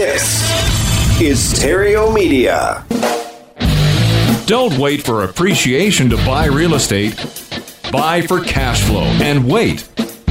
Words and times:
This 0.00 1.20
is 1.20 1.58
Stereo 1.58 2.10
Media. 2.10 2.86
Don't 4.46 4.78
wait 4.78 5.02
for 5.02 5.24
appreciation 5.24 6.08
to 6.08 6.16
buy 6.24 6.46
real 6.46 6.74
estate. 6.74 7.14
Buy 7.92 8.22
for 8.22 8.40
cash 8.42 8.82
flow 8.82 9.02
and 9.02 9.46
wait. 9.46 9.86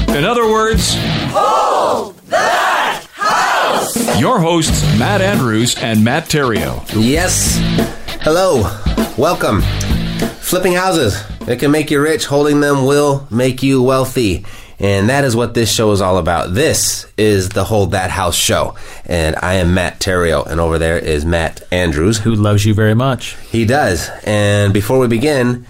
In 0.07 0.25
other 0.25 0.49
words, 0.49 0.95
hold 0.97 2.17
that 2.29 3.05
house. 3.11 4.19
Your 4.19 4.39
hosts, 4.39 4.81
Matt 4.97 5.21
Andrews 5.21 5.77
and 5.77 6.03
Matt 6.03 6.23
Theriot. 6.23 6.91
Yes. 6.95 7.59
Hello. 8.21 8.63
Welcome. 9.19 9.61
Flipping 10.41 10.73
houses. 10.73 11.23
It 11.41 11.59
can 11.59 11.69
make 11.69 11.91
you 11.91 12.01
rich. 12.01 12.25
Holding 12.25 12.59
them 12.59 12.85
will 12.85 13.27
make 13.29 13.61
you 13.61 13.83
wealthy. 13.83 14.45
And 14.79 15.09
that 15.09 15.25
is 15.25 15.35
what 15.35 15.53
this 15.53 15.71
show 15.71 15.91
is 15.91 15.99
all 15.99 16.17
about. 16.17 16.53
This 16.53 17.05
is 17.17 17.49
the 17.49 17.65
Hold 17.65 17.91
That 17.91 18.09
House 18.09 18.35
show. 18.35 18.75
And 19.05 19.35
I 19.35 19.55
am 19.55 19.73
Matt 19.73 19.99
Theriot, 19.99 20.47
and 20.47 20.59
over 20.59 20.79
there 20.79 20.97
is 20.97 21.25
Matt 21.25 21.61
Andrews. 21.71 22.19
Who 22.19 22.33
loves 22.33 22.65
you 22.65 22.73
very 22.73 22.93
much. 22.93 23.35
He 23.51 23.65
does. 23.65 24.09
And 24.23 24.73
before 24.73 24.99
we 24.99 25.07
begin, 25.07 25.65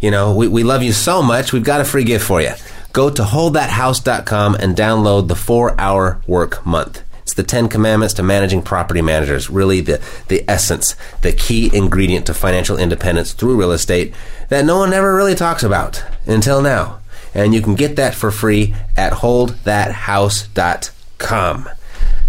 you 0.00 0.10
know, 0.10 0.34
we, 0.34 0.48
we 0.48 0.64
love 0.64 0.82
you 0.82 0.92
so 0.92 1.22
much, 1.22 1.52
we've 1.52 1.62
got 1.62 1.82
a 1.82 1.84
free 1.84 2.04
gift 2.04 2.24
for 2.24 2.40
you. 2.40 2.52
Go 2.94 3.10
to 3.10 3.22
holdthathouse.com 3.22 4.54
and 4.54 4.74
download 4.74 5.28
the 5.28 5.36
four 5.36 5.78
hour 5.78 6.22
work 6.26 6.64
month. 6.64 7.02
It's 7.22 7.34
the 7.34 7.42
Ten 7.42 7.68
Commandments 7.68 8.14
to 8.14 8.22
Managing 8.22 8.62
Property 8.62 9.02
Managers, 9.02 9.50
really 9.50 9.80
the, 9.80 10.02
the 10.28 10.44
essence, 10.48 10.94
the 11.22 11.32
key 11.32 11.74
ingredient 11.74 12.26
to 12.26 12.34
financial 12.34 12.78
independence 12.78 13.32
through 13.32 13.58
real 13.58 13.72
estate 13.72 14.14
that 14.48 14.64
no 14.64 14.78
one 14.78 14.92
ever 14.92 15.14
really 15.14 15.34
talks 15.34 15.62
about 15.62 16.04
until 16.26 16.62
now 16.62 17.00
and 17.34 17.52
you 17.54 17.60
can 17.60 17.74
get 17.74 17.96
that 17.96 18.14
for 18.14 18.30
free 18.30 18.74
at 18.96 19.12
holdthathouse.com. 19.12 21.68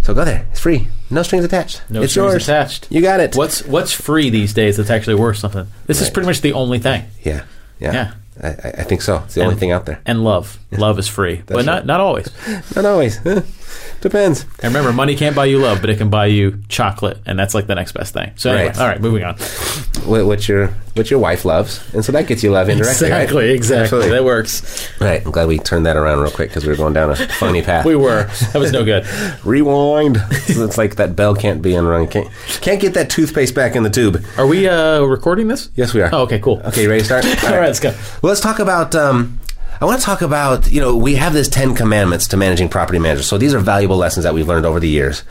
So 0.01 0.13
go 0.13 0.25
there. 0.25 0.45
It's 0.51 0.59
free. 0.59 0.87
No 1.09 1.23
strings 1.23 1.45
attached. 1.45 1.81
No 1.89 2.01
it's 2.01 2.13
strings 2.13 2.33
yours. 2.33 2.43
attached. 2.43 2.87
You 2.91 3.01
got 3.01 3.19
it. 3.19 3.35
What's 3.35 3.63
what's 3.65 3.91
free 3.91 4.29
these 4.29 4.53
days 4.53 4.77
that's 4.77 4.89
actually 4.89 5.15
worth 5.15 5.37
something? 5.37 5.67
This 5.85 6.01
is 6.01 6.09
pretty 6.09 6.27
much 6.27 6.41
the 6.41 6.53
only 6.53 6.79
thing. 6.79 7.05
Yeah. 7.23 7.43
Yeah. 7.79 7.93
Yeah. 7.93 8.13
I, 8.41 8.47
I 8.47 8.73
I 8.79 8.83
think 8.83 9.01
so. 9.01 9.17
It's 9.25 9.35
the 9.35 9.43
only 9.43 9.55
thing 9.55 9.71
out 9.71 9.85
there. 9.85 10.01
And 10.05 10.23
love. 10.23 10.59
Love 10.71 10.99
is 10.99 11.07
free. 11.07 11.41
but 11.45 11.65
not 11.65 11.85
not 11.85 11.99
always. 11.99 12.29
Not 12.75 12.85
always. 12.85 13.19
Depends. 14.01 14.43
And 14.61 14.65
remember, 14.73 14.93
money 14.93 15.15
can't 15.15 15.35
buy 15.35 15.45
you 15.45 15.57
love, 15.59 15.81
but 15.81 15.89
it 15.89 15.97
can 15.97 16.09
buy 16.09 16.27
you 16.27 16.59
chocolate, 16.69 17.17
and 17.25 17.37
that's 17.39 17.53
like 17.55 17.65
the 17.67 17.75
next 17.75 17.93
best 17.93 18.13
thing. 18.13 18.31
So 18.35 18.51
anyway, 18.51 18.67
Right. 18.67 18.79
all 18.79 18.87
right, 18.87 19.01
moving 19.01 19.23
on. 19.23 19.35
What, 20.05 20.25
what 20.27 20.47
your 20.47 20.67
what 20.93 21.09
your 21.11 21.19
wife 21.19 21.43
loves, 21.43 21.81
and 21.93 22.05
so 22.05 22.11
that 22.13 22.27
gets 22.27 22.43
you 22.43 22.51
love 22.51 22.69
indirectly. 22.69 23.09
right? 23.11 23.21
Exactly, 23.23 23.49
exactly. 23.51 23.83
Absolutely. 23.83 24.09
That 24.11 24.23
works. 24.23 24.89
Right. 25.01 25.25
I'm 25.25 25.31
glad 25.31 25.47
we 25.47 25.57
turned 25.57 25.85
that 25.87 25.97
around 25.97 26.19
real 26.21 26.31
quick 26.31 26.49
because 26.49 26.63
we 26.65 26.69
were 26.69 26.77
going 26.77 26.93
down 26.93 27.09
a 27.09 27.15
funny 27.15 27.61
path. 27.61 27.85
We 27.85 27.95
were. 27.95 28.25
That 28.53 28.59
was 28.59 28.71
no 28.71 28.83
good. 28.85 29.05
Rewind. 29.43 30.17
So 30.17 30.63
it's 30.63 30.77
like 30.77 30.95
that 30.97 31.15
bell 31.15 31.35
can't 31.35 31.61
be 31.61 31.73
unrung. 31.75 32.07
Can't 32.07 32.29
can't 32.61 32.79
get 32.79 32.93
that 32.93 33.09
toothpaste 33.09 33.55
back 33.55 33.75
in 33.75 33.83
the 33.83 33.89
tube. 33.89 34.23
Are 34.37 34.45
we 34.47 34.67
uh, 34.67 35.01
recording 35.01 35.47
this? 35.47 35.69
Yes, 35.75 35.93
we 35.93 36.01
are. 36.01 36.09
Oh, 36.13 36.21
okay, 36.23 36.39
cool. 36.39 36.61
Okay, 36.65 36.83
you 36.83 36.89
ready 36.89 37.01
to 37.01 37.05
start? 37.05 37.25
All 37.45 37.49
right, 37.57 37.65
let's 37.67 37.79
go. 37.79 37.89
Well, 38.21 38.29
let's 38.29 38.41
talk 38.41 38.59
about. 38.59 38.93
Um, 38.95 39.39
I 39.81 39.85
want 39.85 39.99
to 39.99 40.05
talk 40.05 40.21
about. 40.21 40.71
You 40.71 40.81
know, 40.81 40.95
we 40.95 41.15
have 41.15 41.33
this 41.33 41.49
Ten 41.49 41.75
Commandments 41.75 42.27
to 42.29 42.37
managing 42.37 42.69
property 42.69 42.99
managers. 42.99 43.27
So 43.27 43.37
these 43.37 43.53
are 43.53 43.59
valuable 43.59 43.97
lessons 43.97 44.23
that 44.23 44.33
we've 44.33 44.47
learned 44.47 44.65
over 44.65 44.79
the 44.79 44.89
years. 44.89 45.23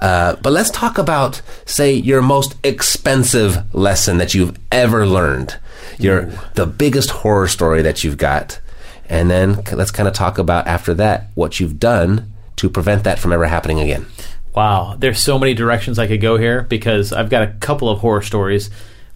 Uh, 0.00 0.34
but 0.42 0.52
let's 0.52 0.70
talk 0.70 0.98
about, 0.98 1.40
say, 1.64 1.92
your 1.94 2.22
most 2.22 2.56
expensive 2.64 3.72
lesson 3.72 4.18
that 4.18 4.34
you've 4.34 4.58
ever 4.72 5.06
learned. 5.06 5.56
Your 5.98 6.24
the 6.54 6.66
biggest 6.66 7.10
horror 7.10 7.46
story 7.46 7.82
that 7.82 8.02
you've 8.02 8.18
got, 8.18 8.60
and 9.08 9.30
then 9.30 9.62
let's 9.72 9.92
kind 9.92 10.08
of 10.08 10.14
talk 10.14 10.38
about 10.38 10.66
after 10.66 10.94
that 10.94 11.28
what 11.34 11.60
you've 11.60 11.78
done 11.78 12.32
to 12.56 12.68
prevent 12.68 13.04
that 13.04 13.20
from 13.20 13.32
ever 13.32 13.46
happening 13.46 13.78
again. 13.78 14.06
Wow, 14.54 14.96
there's 14.98 15.20
so 15.20 15.38
many 15.38 15.54
directions 15.54 15.98
I 15.98 16.06
could 16.06 16.20
go 16.20 16.36
here 16.36 16.62
because 16.62 17.12
I've 17.12 17.30
got 17.30 17.42
a 17.42 17.52
couple 17.60 17.88
of 17.88 18.00
horror 18.00 18.22
stories. 18.22 18.70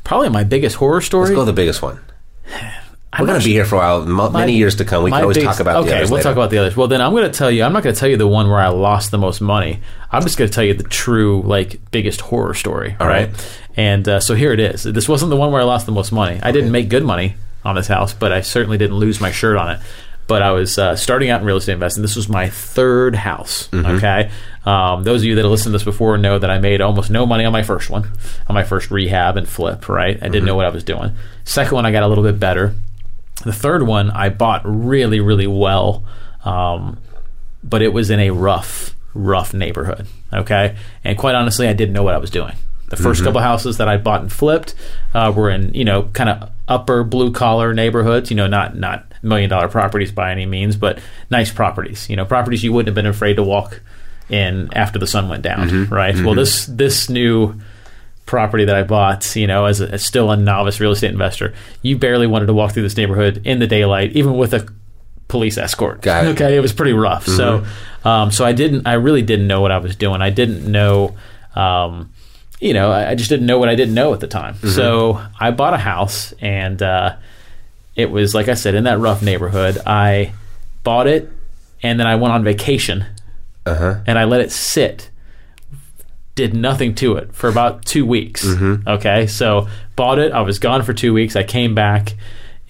Probably 0.04 0.28
my 0.28 0.44
biggest 0.44 0.76
horror 0.76 1.00
story. 1.00 1.26
Let's 1.26 1.36
go 1.36 1.44
the 1.44 1.52
biggest 1.52 1.82
one. 1.82 2.00
I'm 3.18 3.22
We're 3.22 3.28
going 3.28 3.40
to 3.40 3.44
be 3.46 3.52
here 3.52 3.64
for 3.64 3.76
a 3.76 3.78
while, 3.78 4.04
My- 4.06 4.28
many 4.40 4.52
years 4.56 4.74
to 4.76 4.84
come. 4.84 5.02
We 5.02 5.10
can 5.10 5.22
always 5.22 5.36
biggest- 5.38 5.58
talk 5.58 5.60
about 5.60 5.76
okay, 5.76 5.88
the 5.90 5.96
others 5.96 6.10
we'll 6.10 6.16
later. 6.18 6.28
talk 6.28 6.36
about 6.36 6.50
the 6.50 6.58
others. 6.58 6.76
Well, 6.76 6.86
then 6.86 7.00
I'm 7.00 7.12
going 7.12 7.24
to 7.30 7.36
tell 7.36 7.50
you. 7.50 7.62
I'm 7.62 7.72
not 7.72 7.82
going 7.82 7.94
to 7.94 7.98
tell 7.98 8.08
you 8.10 8.16
the 8.18 8.26
one 8.28 8.50
where 8.50 8.60
I 8.60 8.68
lost 8.68 9.10
the 9.10 9.18
most 9.18 9.40
money. 9.40 9.80
I'm 10.12 10.22
just 10.22 10.36
going 10.36 10.50
to 10.50 10.54
tell 10.54 10.64
you 10.64 10.74
the 10.74 10.84
true, 10.84 11.42
like, 11.42 11.80
biggest 11.90 12.20
horror 12.20 12.52
story. 12.54 12.94
All 13.00 13.06
right. 13.06 13.30
And 13.76 14.06
uh, 14.08 14.20
so 14.20 14.34
here 14.34 14.52
it 14.52 14.60
is. 14.60 14.82
This 14.84 15.08
wasn't 15.08 15.30
the 15.30 15.36
one 15.36 15.50
where 15.50 15.62
I 15.62 15.64
lost 15.64 15.86
the 15.86 15.92
most 15.92 16.12
money. 16.12 16.38
I 16.42 16.52
didn't 16.52 16.72
make 16.72 16.88
good 16.90 17.04
money 17.04 17.36
on 17.64 17.74
this 17.74 17.86
house, 17.86 18.12
but 18.12 18.32
I 18.32 18.42
certainly 18.42 18.76
didn't 18.78 18.96
lose 18.96 19.20
my 19.20 19.30
shirt 19.30 19.56
on 19.56 19.70
it. 19.72 19.80
But 20.28 20.42
I 20.42 20.50
was 20.50 20.76
uh, 20.76 20.96
starting 20.96 21.30
out 21.30 21.40
in 21.40 21.46
real 21.46 21.56
estate 21.56 21.74
investing. 21.74 22.02
This 22.02 22.16
was 22.16 22.28
my 22.28 22.48
third 22.50 23.14
house. 23.14 23.68
Mm-hmm. 23.68 23.86
Okay. 23.96 24.30
Um, 24.64 25.04
those 25.04 25.20
of 25.20 25.24
you 25.26 25.36
that 25.36 25.42
have 25.42 25.50
listened 25.52 25.68
to 25.72 25.78
this 25.78 25.84
before 25.84 26.18
know 26.18 26.36
that 26.38 26.50
I 26.50 26.58
made 26.58 26.80
almost 26.80 27.10
no 27.10 27.26
money 27.26 27.44
on 27.44 27.52
my 27.52 27.62
first 27.62 27.88
one, 27.90 28.10
on 28.48 28.54
my 28.54 28.64
first 28.64 28.90
rehab 28.90 29.36
and 29.36 29.48
flip. 29.48 29.88
Right. 29.88 30.16
I 30.16 30.18
didn't 30.26 30.34
Mm-hmm. 30.40 30.46
know 30.46 30.54
what 30.56 30.66
I 30.66 30.70
was 30.70 30.82
doing. 30.82 31.14
Second 31.44 31.74
one, 31.76 31.86
I 31.86 31.92
got 31.92 32.02
a 32.02 32.08
little 32.08 32.24
bit 32.24 32.40
better. 32.40 32.74
The 33.46 33.52
third 33.52 33.84
one 33.84 34.10
I 34.10 34.28
bought 34.28 34.62
really, 34.64 35.20
really 35.20 35.46
well, 35.46 36.04
um, 36.44 36.98
but 37.62 37.80
it 37.80 37.92
was 37.92 38.10
in 38.10 38.18
a 38.18 38.30
rough, 38.30 38.96
rough 39.14 39.54
neighborhood. 39.54 40.08
Okay, 40.32 40.76
and 41.04 41.16
quite 41.16 41.36
honestly, 41.36 41.68
I 41.68 41.72
didn't 41.72 41.92
know 41.92 42.02
what 42.02 42.14
I 42.14 42.18
was 42.18 42.30
doing. 42.30 42.56
The 42.88 42.96
1st 42.96 43.24
couple 43.24 43.40
houses 43.40 43.78
that 43.78 43.88
I 43.88 43.98
bought 43.98 44.22
and 44.22 44.32
flipped 44.32 44.74
uh, 45.14 45.32
were 45.34 45.48
in 45.48 45.72
you 45.74 45.84
know 45.84 46.04
kind 46.12 46.28
of 46.28 46.50
upper 46.66 47.04
blue 47.04 47.30
collar 47.30 47.72
neighborhoods. 47.72 48.30
You 48.30 48.36
know, 48.36 48.48
not 48.48 48.76
not 48.76 49.06
million 49.22 49.48
dollar 49.48 49.68
properties 49.68 50.10
by 50.10 50.32
any 50.32 50.44
means, 50.44 50.76
but 50.76 50.98
nice 51.30 51.52
properties. 51.52 52.10
You 52.10 52.16
know, 52.16 52.24
properties 52.24 52.64
you 52.64 52.72
wouldn't 52.72 52.88
have 52.88 52.96
been 52.96 53.06
afraid 53.06 53.34
to 53.36 53.44
walk 53.44 53.80
in 54.28 54.70
after 54.72 54.98
the 54.98 55.06
sun 55.06 55.28
went 55.28 55.42
down. 55.42 55.68
Right. 55.88 56.16
Well, 56.24 56.34
this 56.34 56.66
this 56.66 57.08
new 57.08 57.54
property 58.26 58.64
that 58.64 58.74
I 58.76 58.82
bought, 58.82 59.34
you 59.36 59.46
know, 59.46 59.64
as, 59.66 59.80
a, 59.80 59.90
as 59.92 60.04
still 60.04 60.30
a 60.30 60.36
novice 60.36 60.80
real 60.80 60.90
estate 60.92 61.10
investor, 61.12 61.54
you 61.82 61.96
barely 61.96 62.26
wanted 62.26 62.46
to 62.46 62.54
walk 62.54 62.72
through 62.72 62.82
this 62.82 62.96
neighborhood 62.96 63.40
in 63.44 63.58
the 63.60 63.66
daylight, 63.66 64.12
even 64.12 64.36
with 64.36 64.52
a 64.52 64.66
police 65.28 65.56
escort. 65.58 66.02
Got 66.02 66.26
it. 66.26 66.28
Okay, 66.30 66.56
it 66.56 66.60
was 66.60 66.72
pretty 66.72 66.92
rough. 66.92 67.26
So, 67.26 67.64
um, 68.04 68.30
so 68.30 68.44
I 68.44 68.52
didn't, 68.52 68.86
I 68.86 68.94
really 68.94 69.22
didn't 69.22 69.46
know 69.46 69.60
what 69.60 69.70
I 69.72 69.78
was 69.78 69.96
doing. 69.96 70.22
I 70.22 70.30
didn't 70.30 70.70
know, 70.70 71.16
um, 71.54 72.12
you 72.60 72.74
know, 72.74 72.90
I, 72.90 73.10
I 73.10 73.14
just 73.14 73.28
didn't 73.30 73.46
know 73.46 73.58
what 73.58 73.68
I 73.68 73.74
didn't 73.74 73.94
know 73.94 74.12
at 74.14 74.20
the 74.20 74.26
time. 74.28 74.54
So 74.56 75.20
I 75.38 75.50
bought 75.52 75.74
a 75.74 75.78
house, 75.78 76.32
and 76.40 76.80
uh, 76.82 77.16
it 77.94 78.10
was 78.10 78.34
like 78.34 78.48
I 78.48 78.54
said 78.54 78.74
in 78.74 78.84
that 78.84 78.98
rough 78.98 79.22
neighborhood. 79.22 79.78
I 79.86 80.32
bought 80.82 81.06
it, 81.06 81.30
and 81.82 81.98
then 82.00 82.06
I 82.06 82.16
went 82.16 82.32
on 82.34 82.42
vacation, 82.44 83.04
Uh-huh. 83.66 84.00
and 84.06 84.18
I 84.18 84.24
let 84.24 84.40
it 84.40 84.50
sit 84.52 85.10
did 86.36 86.54
nothing 86.54 86.94
to 86.94 87.16
it 87.16 87.34
for 87.34 87.48
about 87.48 87.84
two 87.84 88.06
weeks. 88.06 88.44
Mm-hmm. 88.46 88.88
Okay, 88.88 89.26
so 89.26 89.66
bought 89.96 90.20
it. 90.20 90.30
I 90.32 90.42
was 90.42 90.60
gone 90.60 90.82
for 90.84 90.92
two 90.94 91.12
weeks. 91.12 91.34
I 91.34 91.42
came 91.42 91.74
back, 91.74 92.14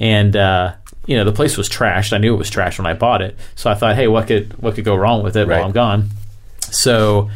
and 0.00 0.34
uh, 0.34 0.75
you 1.04 1.16
know 1.16 1.25
the 1.25 1.32
place 1.32 1.56
was 1.59 1.69
trashed. 1.69 2.12
I 2.15 2.19
knew 2.19 2.32
it 2.32 2.38
was 2.38 2.50
trashed 2.50 2.78
when 2.78 2.87
I 2.87 2.94
bought 2.94 3.21
it. 3.21 3.37
So 3.56 3.71
I 3.71 3.75
thought, 3.75 3.97
hey, 3.97 4.09
what 4.09 4.26
could 4.26 4.55
what 4.62 4.75
could 4.76 4.84
go 4.84 4.97
wrong 4.97 5.22
with 5.22 5.37
it 5.37 5.47
Right. 5.47 5.59
while 5.59 5.66
I'm 5.66 5.72
gone? 5.72 6.09
So 6.60 7.28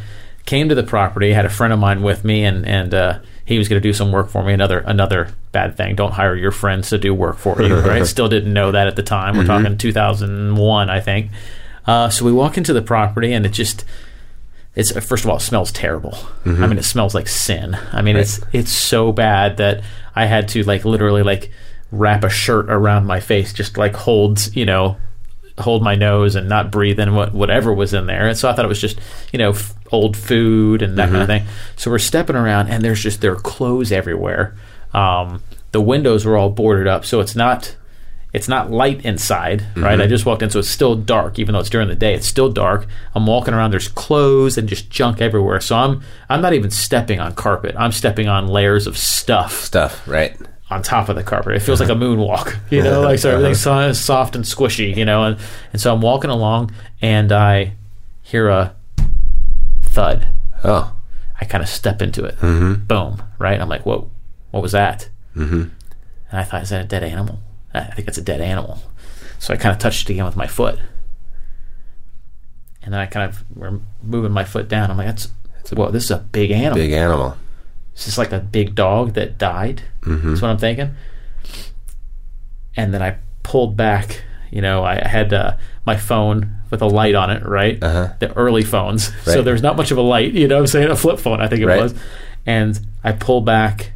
came 0.45 0.69
to 0.69 0.75
the 0.75 0.83
property. 0.83 1.31
Had 1.33 1.45
a 1.45 1.49
friend 1.49 1.71
of 1.73 1.79
mine 1.79 2.01
with 2.01 2.23
me, 2.23 2.43
and 2.43 2.65
and 2.65 2.93
uh, 2.93 3.19
he 3.45 3.57
was 3.57 3.67
going 3.67 3.81
to 3.81 3.87
do 3.87 3.93
some 3.93 4.11
work 4.11 4.29
for 4.29 4.43
me. 4.43 4.53
Another 4.53 4.79
another 4.79 5.29
bad 5.51 5.75
thing. 5.75 5.95
Don't 5.95 6.13
hire 6.13 6.35
your 6.35 6.51
friends 6.51 6.89
to 6.89 6.97
do 6.97 7.13
work 7.13 7.37
for 7.37 7.61
you. 7.61 7.75
right? 7.81 8.05
Still 8.07 8.29
didn't 8.29 8.53
know 8.53 8.71
that 8.71 8.87
at 8.87 8.95
the 8.95 9.03
time. 9.03 9.37
We're 9.37 9.45
talking 9.45 9.77
2001, 9.77 10.89
I 10.89 10.99
think. 11.01 11.29
Uh, 11.85 12.09
so 12.09 12.23
we 12.23 12.31
walk 12.31 12.57
into 12.57 12.71
the 12.73 12.81
property, 12.81 13.33
and 13.33 13.45
it 13.45 13.49
just 13.49 13.83
it's 14.75 14.91
first 15.05 15.23
of 15.23 15.29
all 15.29 15.37
it 15.37 15.41
smells 15.41 15.71
terrible. 15.71 16.17
I 16.63 16.67
mean, 16.67 16.77
it 16.77 16.85
smells 16.85 17.13
like 17.13 17.27
sin. 17.27 17.75
I 17.91 18.01
mean, 18.01 18.15
it's 18.15 18.39
it's 18.53 18.71
so 18.71 19.11
bad 19.11 19.57
that 19.57 19.83
I 20.15 20.25
had 20.25 20.47
to 20.49 20.63
like 20.63 20.85
literally 20.85 21.23
like 21.23 21.51
wrap 21.91 22.23
a 22.23 22.29
shirt 22.29 22.69
around 22.69 23.05
my 23.05 23.19
face, 23.19 23.51
just 23.53 23.77
like 23.77 23.95
hold 23.95 24.55
you 24.55 24.65
know 24.65 24.97
hold 25.57 25.83
my 25.83 25.95
nose 25.95 26.35
and 26.35 26.47
not 26.47 26.71
breathe 26.71 26.99
in 26.99 27.13
what 27.13 27.33
whatever 27.33 27.73
was 27.73 27.93
in 27.93 28.05
there. 28.05 28.27
And 28.27 28.37
so 28.37 28.49
I 28.49 28.53
thought 28.53 28.65
it 28.65 28.69
was 28.69 28.81
just 28.81 28.97
you 29.33 29.39
know 29.39 29.49
f- 29.51 29.73
old 29.91 30.15
food 30.15 30.81
and 30.81 30.97
that 30.97 31.09
kind 31.09 31.21
of 31.21 31.27
thing. 31.27 31.43
So 31.75 31.91
we're 31.91 31.99
stepping 31.99 32.35
around, 32.37 32.69
and 32.69 32.83
there's 32.83 33.01
just 33.03 33.19
there 33.21 33.33
are 33.33 33.39
clothes 33.39 33.91
everywhere. 33.91 34.55
Um, 34.93 35.43
the 35.73 35.81
windows 35.81 36.25
were 36.25 36.37
all 36.37 36.49
boarded 36.49 36.87
up, 36.87 37.03
so 37.05 37.19
it's 37.19 37.35
not 37.35 37.75
it's 38.33 38.47
not 38.47 38.71
light 38.71 39.03
inside, 39.05 39.65
right? 39.75 39.99
I 39.99 40.07
just 40.07 40.25
walked 40.25 40.41
in, 40.41 40.49
so 40.49 40.59
it's 40.59 40.69
still 40.69 40.95
dark, 40.95 41.37
even 41.37 41.51
though 41.53 41.59
it's 41.59 41.69
during 41.69 41.89
the 41.89 41.95
day. 41.95 42.13
It's 42.13 42.25
still 42.27 42.49
dark. 42.49 42.87
I'm 43.13 43.25
walking 43.27 43.53
around. 43.53 43.71
There's 43.71 43.89
clothes 43.89 44.57
and 44.57 44.69
just 44.69 44.89
junk 44.89 45.19
everywhere. 45.19 45.59
So 45.59 45.75
I'm 45.75 46.01
I'm 46.29 46.41
not 46.41 46.53
even 46.53 46.71
stepping 46.71 47.19
on 47.19 47.33
carpet. 47.35 47.75
I'm 47.77 47.91
stepping 47.91 48.27
on 48.29 48.47
layers 48.47 48.87
of 48.87 48.97
stuff 48.97 49.53
Stuff, 49.61 50.07
right? 50.07 50.37
on 50.69 50.81
top 50.81 51.09
of 51.09 51.17
the 51.17 51.23
carpet. 51.23 51.53
It 51.55 51.59
feels 51.59 51.81
like 51.81 51.89
a 51.89 51.93
moonwalk, 51.93 52.57
you 52.71 52.81
know, 52.81 53.01
like 53.01 53.19
so 53.19 53.31
everything's 53.31 53.59
so- 53.59 53.91
soft 53.91 54.37
and 54.37 54.45
squishy, 54.45 54.95
you 54.95 55.03
know. 55.03 55.23
And, 55.25 55.37
and 55.73 55.81
so 55.81 55.93
I'm 55.93 55.99
walking 55.99 56.29
along, 56.29 56.71
and 57.01 57.33
I 57.33 57.73
hear 58.21 58.47
a 58.47 58.73
thud. 59.81 60.29
Oh, 60.63 60.95
I 61.41 61.43
kind 61.45 61.61
of 61.63 61.69
step 61.69 62.01
into 62.01 62.23
it. 62.23 62.37
Mm-hmm. 62.37 62.85
Boom! 62.85 63.21
Right? 63.39 63.59
I'm 63.59 63.67
like, 63.67 63.85
whoa, 63.85 64.09
what 64.51 64.63
was 64.63 64.71
that? 64.71 65.09
Mm-hmm. 65.35 65.63
And 66.31 66.39
I 66.39 66.43
thought, 66.45 66.61
is 66.63 66.69
that 66.69 66.85
a 66.85 66.87
dead 66.87 67.03
animal? 67.03 67.39
I 67.73 67.83
think 67.95 68.07
it's 68.07 68.17
a 68.17 68.21
dead 68.21 68.41
animal. 68.41 68.79
So 69.39 69.53
I 69.53 69.57
kind 69.57 69.73
of 69.73 69.79
touched 69.79 70.09
it 70.09 70.13
again 70.13 70.25
with 70.25 70.35
my 70.35 70.47
foot, 70.47 70.79
and 72.83 72.93
then 72.93 72.99
I 72.99 73.05
kind 73.05 73.29
of 73.29 73.43
were 73.55 73.79
moving 74.03 74.31
my 74.31 74.43
foot 74.43 74.67
down. 74.67 74.91
I'm 74.91 74.97
like, 74.97 75.07
that's 75.07 75.29
well, 75.73 75.91
this 75.91 76.05
is 76.05 76.11
a 76.11 76.17
big 76.17 76.51
animal. 76.51 76.75
Big 76.75 76.91
animal. 76.91 77.37
It's 77.93 78.05
just 78.05 78.17
like 78.17 78.31
a 78.31 78.39
big 78.39 78.75
dog 78.75 79.13
that 79.13 79.37
died. 79.37 79.83
That's 80.05 80.41
what 80.41 80.49
I'm 80.49 80.57
thinking. 80.57 80.95
And 82.75 82.93
then 82.93 83.01
I 83.01 83.17
pulled 83.43 83.75
back. 83.77 84.23
You 84.51 84.61
know, 84.61 84.83
I 84.83 84.95
had 85.07 85.33
uh, 85.33 85.55
my 85.85 85.95
phone 85.95 86.57
with 86.71 86.81
a 86.81 86.87
light 86.87 87.15
on 87.15 87.29
it, 87.29 87.45
right? 87.45 87.81
Uh-huh. 87.81 88.13
The 88.19 88.33
early 88.35 88.63
phones. 88.63 89.11
So 89.23 89.41
there's 89.41 89.61
not 89.61 89.77
much 89.77 89.91
of 89.91 89.97
a 89.97 90.01
light. 90.01 90.33
You 90.33 90.47
know 90.47 90.55
what 90.55 90.61
I'm 90.61 90.67
saying? 90.67 90.89
A 90.89 90.95
flip 90.95 91.19
phone, 91.19 91.39
I 91.41 91.47
think 91.47 91.61
it 91.61 91.67
Right. 91.67 91.81
was. 91.81 91.93
And 92.45 92.77
I 93.03 93.11
pulled 93.13 93.45
back, 93.45 93.93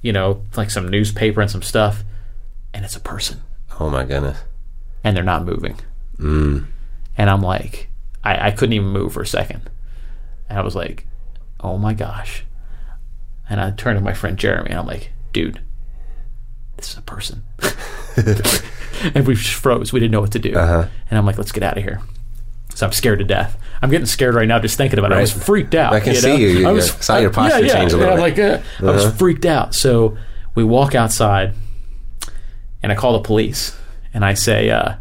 you 0.00 0.12
know, 0.12 0.42
like 0.56 0.70
some 0.70 0.88
newspaper 0.88 1.40
and 1.42 1.50
some 1.50 1.62
stuff. 1.62 2.02
And 2.74 2.84
it's 2.84 2.96
a 2.96 3.00
person. 3.00 3.40
Oh 3.80 3.88
my 3.88 4.04
goodness. 4.04 4.36
And 5.02 5.16
they're 5.16 5.24
not 5.24 5.44
moving. 5.46 5.76
And 6.18 6.66
I'm 7.30 7.40
like, 7.40 7.88
I, 8.22 8.48
I 8.48 8.50
couldn't 8.50 8.72
even 8.74 8.88
move 8.88 9.12
for 9.14 9.22
a 9.22 9.26
second. 9.26 9.70
And 10.48 10.58
I 10.58 10.62
was 10.62 10.74
like, 10.74 11.06
oh 11.60 11.78
my 11.78 11.94
gosh. 11.94 12.44
And 13.48 13.60
I 13.60 13.70
turned 13.70 13.98
to 13.98 14.04
my 14.04 14.12
friend 14.14 14.36
Jeremy 14.38 14.70
and 14.70 14.78
I'm 14.78 14.86
like, 14.86 15.12
dude, 15.32 15.60
this 16.76 16.90
is 16.92 16.98
a 16.98 17.02
person. 17.02 17.44
and 19.14 19.26
we 19.26 19.34
just 19.34 19.54
froze. 19.54 19.92
We 19.92 20.00
didn't 20.00 20.12
know 20.12 20.20
what 20.20 20.32
to 20.32 20.38
do. 20.38 20.54
Uh-huh. 20.54 20.88
And 21.10 21.18
I'm 21.18 21.26
like, 21.26 21.38
let's 21.38 21.52
get 21.52 21.62
out 21.62 21.76
of 21.78 21.82
here. 21.84 22.00
So 22.74 22.86
I'm 22.86 22.92
scared 22.92 23.20
to 23.20 23.24
death. 23.24 23.58
I'm 23.82 23.90
getting 23.90 24.06
scared 24.06 24.34
right 24.34 24.48
now 24.48 24.58
just 24.58 24.76
thinking 24.76 24.98
about 24.98 25.12
it. 25.12 25.16
I 25.16 25.20
was 25.20 25.32
freaked 25.32 25.74
out. 25.74 25.92
I 25.92 26.00
can 26.00 26.14
you 26.14 26.20
see 26.20 26.28
know? 26.28 26.36
you. 26.36 26.48
You- 26.48 26.68
I 26.68 26.72
was, 26.72 26.90
saw 26.92 27.18
your 27.18 27.30
posture 27.30 27.60
yeah, 27.60 27.66
yeah. 27.66 27.72
change 27.72 27.92
a 27.92 27.96
little 27.96 28.14
And 28.14 28.22
I'm 28.22 28.32
bit. 28.34 28.42
like, 28.58 28.62
uh, 28.82 28.88
I 28.88 28.92
was 28.92 29.04
Uh-huh. 29.04 29.16
freaked 29.16 29.44
out. 29.46 29.74
So 29.74 30.16
we 30.54 30.64
walk 30.64 30.94
outside 30.94 31.54
and 32.84 32.92
I 32.92 32.94
call 32.94 33.14
the 33.14 33.20
police 33.20 33.76
and 34.12 34.24
I 34.24 34.34
say, 34.34 34.68
uh, 34.70 34.94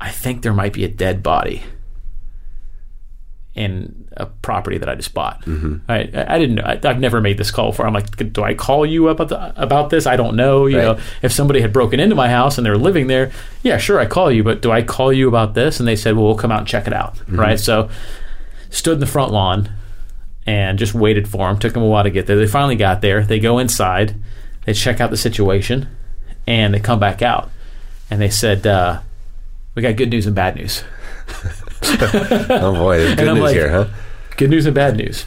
I 0.00 0.10
think 0.10 0.42
there 0.42 0.52
might 0.52 0.72
be 0.72 0.84
a 0.84 0.88
dead 0.88 1.22
body 1.22 1.62
in 3.54 4.08
a 4.16 4.26
property 4.26 4.78
that 4.78 4.88
I 4.88 4.94
just 4.94 5.12
bought. 5.12 5.42
Mm-hmm. 5.44 5.78
I, 5.90 6.00
I 6.00 6.38
didn't 6.38 6.54
know. 6.54 6.62
I, 6.62 6.78
I've 6.84 7.00
never 7.00 7.20
made 7.20 7.36
this 7.36 7.50
call 7.50 7.70
before. 7.70 7.86
I'm 7.86 7.92
like, 7.92 8.32
do 8.32 8.42
I 8.42 8.54
call 8.54 8.86
you 8.86 9.08
about 9.08 9.28
the, 9.28 9.60
about 9.62 9.90
this? 9.90 10.06
I 10.06 10.16
don't 10.16 10.36
know. 10.36 10.66
You 10.66 10.78
Right. 10.78 10.84
know, 10.96 10.98
if 11.22 11.32
somebody 11.32 11.60
had 11.60 11.72
broken 11.72 11.98
into 12.00 12.14
my 12.14 12.28
house 12.28 12.58
and 12.58 12.64
they're 12.64 12.78
living 12.78 13.08
there, 13.08 13.32
yeah, 13.62 13.76
sure, 13.76 13.98
I 13.98 14.06
call 14.06 14.30
you. 14.30 14.44
But 14.44 14.62
do 14.62 14.70
I 14.70 14.82
call 14.82 15.12
you 15.12 15.26
about 15.28 15.54
this? 15.54 15.80
And 15.80 15.88
they 15.88 15.96
said, 15.96 16.14
well, 16.16 16.26
we'll 16.26 16.36
come 16.36 16.52
out 16.52 16.60
and 16.60 16.68
check 16.68 16.86
it 16.86 16.92
out. 16.92 17.16
Mm-hmm. 17.16 17.40
Right. 17.40 17.58
So 17.60 17.88
stood 18.70 18.94
in 18.94 19.00
the 19.00 19.06
front 19.06 19.32
lawn 19.32 19.70
and 20.46 20.78
just 20.78 20.94
waited 20.94 21.28
for 21.28 21.48
them. 21.48 21.58
Took 21.58 21.74
them 21.74 21.82
a 21.82 21.86
while 21.86 22.04
to 22.04 22.10
get 22.10 22.26
there. 22.26 22.36
They 22.36 22.46
finally 22.46 22.76
got 22.76 23.00
there. 23.00 23.22
They 23.24 23.40
go 23.40 23.58
inside. 23.58 24.14
They 24.64 24.72
check 24.74 25.00
out 25.00 25.10
the 25.10 25.16
situation, 25.16 25.88
and 26.46 26.74
they 26.74 26.80
come 26.80 26.98
back 27.00 27.22
out, 27.22 27.50
and 28.10 28.20
they 28.20 28.30
said, 28.30 28.66
uh, 28.66 29.00
"We 29.74 29.82
got 29.82 29.96
good 29.96 30.10
news 30.10 30.26
and 30.26 30.34
bad 30.34 30.56
news. 30.56 30.82
Oh 31.82 32.74
boy, 32.74 32.98
there's 32.98 33.14
good 33.16 33.34
news 33.34 33.42
like- 33.42 33.54
here, 33.54 33.70
huh? 33.70 33.86
Good 34.36 34.50
news 34.50 34.66
and 34.66 34.74
bad 34.74 34.96
news." 34.96 35.24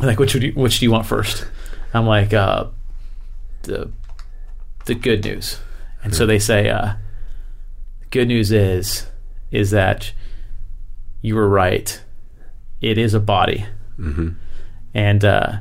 I'm 0.00 0.06
like, 0.06 0.18
which 0.18 0.34
would 0.34 0.42
you, 0.42 0.52
which 0.52 0.78
do 0.80 0.84
you 0.86 0.90
want 0.90 1.06
first? 1.06 1.46
I'm 1.94 2.06
like, 2.06 2.32
uh, 2.34 2.66
the 3.62 3.90
the 4.86 4.94
good 4.94 5.24
news, 5.24 5.60
and 6.02 6.14
so 6.14 6.26
they 6.26 6.38
say, 6.38 6.68
uh, 6.68 6.94
"Good 8.10 8.28
news 8.28 8.52
is 8.52 9.06
is 9.50 9.70
that 9.70 10.12
you 11.20 11.34
were 11.34 11.48
right. 11.48 12.00
It 12.80 12.98
is 12.98 13.14
a 13.14 13.20
body." 13.20 13.66
Mm-hmm. 13.98 14.30
and 14.94 15.24
uh, 15.24 15.58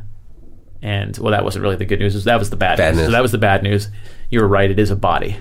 and 0.82 1.18
well, 1.18 1.32
that 1.32 1.44
wasn't 1.44 1.64
really 1.64 1.76
the 1.76 1.86
good 1.86 2.00
news. 2.00 2.24
That 2.24 2.40
was 2.40 2.50
the 2.50 2.56
bad, 2.56 2.78
Bad 2.78 2.92
news. 2.96 2.98
news. 2.98 3.06
So 3.08 3.12
that 3.12 3.22
was 3.22 3.32
the 3.32 3.38
bad 3.38 3.64
news. 3.64 3.90
You 4.30 4.42
were 4.42 4.48
right. 4.48 4.70
It 4.72 4.80
is 4.80 4.90
a 4.92 4.96
body. 4.96 5.38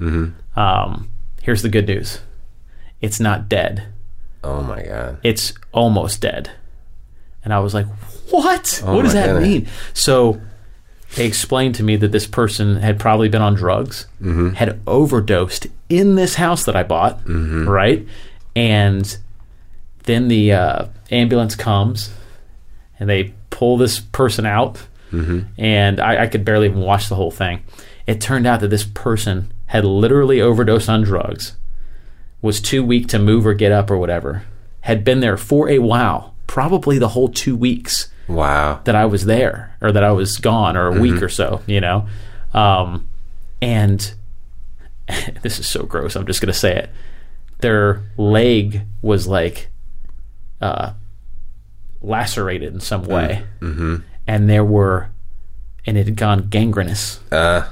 Mm-hmm. 0.00 0.58
Um, 0.58 1.10
here's 1.42 1.62
the 1.62 1.68
good 1.68 1.86
news. 1.86 2.20
It's 3.00 3.20
not 3.20 3.48
dead. 3.48 3.86
Oh 4.42 4.62
my 4.62 4.82
god. 4.82 5.18
It's 5.22 5.52
almost 5.72 6.20
dead. 6.20 6.50
And 7.44 7.52
I 7.52 7.58
was 7.60 7.74
like, 7.74 7.86
"What? 8.30 8.82
Oh 8.84 8.96
what 8.96 9.02
does 9.02 9.12
that 9.12 9.26
goodness. 9.26 9.48
mean?" 9.48 9.68
So 9.92 10.40
they 11.16 11.26
explained 11.26 11.74
to 11.76 11.82
me 11.82 11.96
that 11.96 12.10
this 12.12 12.26
person 12.26 12.76
had 12.76 12.98
probably 12.98 13.28
been 13.28 13.42
on 13.42 13.54
drugs, 13.54 14.06
Mm-hmm. 14.20 14.50
had 14.54 14.80
overdosed 14.86 15.66
in 15.88 16.14
this 16.16 16.34
house 16.34 16.64
that 16.64 16.74
I 16.76 16.82
bought, 16.82 17.20
Mm-hmm. 17.24 17.68
right? 17.68 18.06
And 18.56 19.16
then 20.04 20.28
the 20.28 20.52
uh, 20.52 20.86
ambulance 21.10 21.54
comes 21.54 22.12
and 22.98 23.08
they 23.08 23.34
pull 23.54 23.76
this 23.78 24.00
person 24.00 24.44
out, 24.46 24.82
Mm-hmm. 25.12 25.40
and 25.58 26.00
I, 26.00 26.24
I 26.24 26.26
could 26.26 26.44
barely 26.44 26.66
even 26.66 26.80
watch 26.80 27.08
the 27.08 27.14
whole 27.14 27.30
thing. 27.30 27.62
It 28.04 28.20
turned 28.20 28.48
out 28.48 28.58
that 28.60 28.68
this 28.68 28.82
person 28.82 29.52
had 29.66 29.84
literally 29.84 30.40
overdosed 30.40 30.88
on 30.88 31.02
drugs, 31.04 31.56
was 32.42 32.60
too 32.60 32.82
weak 32.84 33.06
to 33.08 33.18
move 33.20 33.46
or 33.46 33.54
get 33.54 33.70
up 33.70 33.92
or 33.92 33.96
whatever, 33.96 34.42
had 34.80 35.04
been 35.04 35.20
there 35.20 35.36
for 35.36 35.68
a 35.68 35.78
while, 35.78 36.34
probably 36.48 36.98
the 36.98 37.10
whole 37.10 37.28
two 37.28 37.54
weeks 37.54 38.08
Wow. 38.26 38.80
that 38.84 38.96
I 38.96 39.04
was 39.04 39.24
there 39.26 39.76
or 39.80 39.92
that 39.92 40.02
I 40.02 40.10
was 40.10 40.36
gone 40.38 40.76
or 40.76 40.88
a 40.88 41.00
week 41.00 41.22
or 41.22 41.28
so, 41.28 41.62
you 41.66 41.80
know. 41.80 42.08
Um, 42.52 43.08
and 43.62 44.14
this 45.42 45.60
is 45.60 45.68
so 45.68 45.84
gross. 45.84 46.16
I'm 46.16 46.26
just 46.26 46.40
going 46.40 46.52
to 46.52 46.58
say 46.58 46.74
it. 46.76 46.90
Their 47.60 48.02
leg 48.16 48.80
was 49.00 49.28
like 49.28 49.68
uh, 50.60 50.94
lacerated 52.04 52.72
in 52.74 52.80
some 52.80 53.04
way, 53.04 53.44
mm-hmm. 53.60 53.96
and 54.26 54.48
there 54.48 54.64
were, 54.64 55.10
and 55.86 55.96
it 55.96 56.06
had 56.06 56.16
gone 56.16 56.48
gangrenous, 56.48 57.20
Uh, 57.32 57.62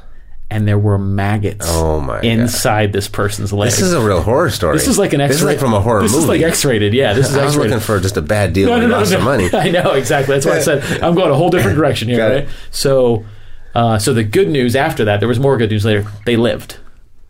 and 0.50 0.68
there 0.68 0.78
were 0.78 0.98
maggots 0.98 1.66
Oh, 1.68 1.98
my 2.00 2.16
God. 2.16 2.24
inside 2.26 2.92
this 2.92 3.08
person's 3.08 3.52
leg. 3.54 3.70
this 3.70 3.80
is 3.80 3.94
a 3.94 4.00
real 4.02 4.20
horror 4.20 4.50
story. 4.50 4.76
This 4.76 4.86
is 4.86 4.98
like 4.98 5.14
an 5.14 5.20
X. 5.22 5.32
This 5.32 5.40
is 5.40 5.46
like 5.46 5.58
from 5.58 5.72
a 5.72 5.80
horror 5.80 6.02
This 6.02 6.12
movie. 6.12 6.20
This 6.20 6.24
is 6.24 6.28
like 6.42 6.50
X-rated. 6.50 6.92
Yeah, 6.92 7.14
this 7.14 7.30
is 7.30 7.36
I 7.38 7.44
was 7.44 7.54
X-rated. 7.54 7.70
looking 7.72 7.82
for 7.86 8.00
just 8.00 8.16
a 8.18 8.22
bad 8.22 8.52
deal 8.52 8.72
and 8.72 8.90
lost 8.90 9.12
some 9.12 9.24
money. 9.24 9.48
I 9.54 9.70
know 9.70 9.92
exactly. 9.92 10.34
That's 10.34 10.44
why 10.44 10.56
I 10.56 10.60
said 10.60 10.82
I'm 11.02 11.14
going 11.14 11.30
a 11.30 11.34
whole 11.34 11.48
different 11.48 11.76
direction 11.76 12.08
here. 12.08 12.20
It. 12.20 12.34
Right? 12.44 12.48
So, 12.70 13.24
uh, 13.74 13.98
so 13.98 14.12
the 14.12 14.24
good 14.24 14.48
news 14.50 14.76
after 14.76 15.06
that, 15.06 15.20
there 15.20 15.28
was 15.28 15.38
more 15.38 15.56
good 15.56 15.70
news 15.70 15.86
later. 15.86 16.04
They 16.26 16.36
lived. 16.36 16.76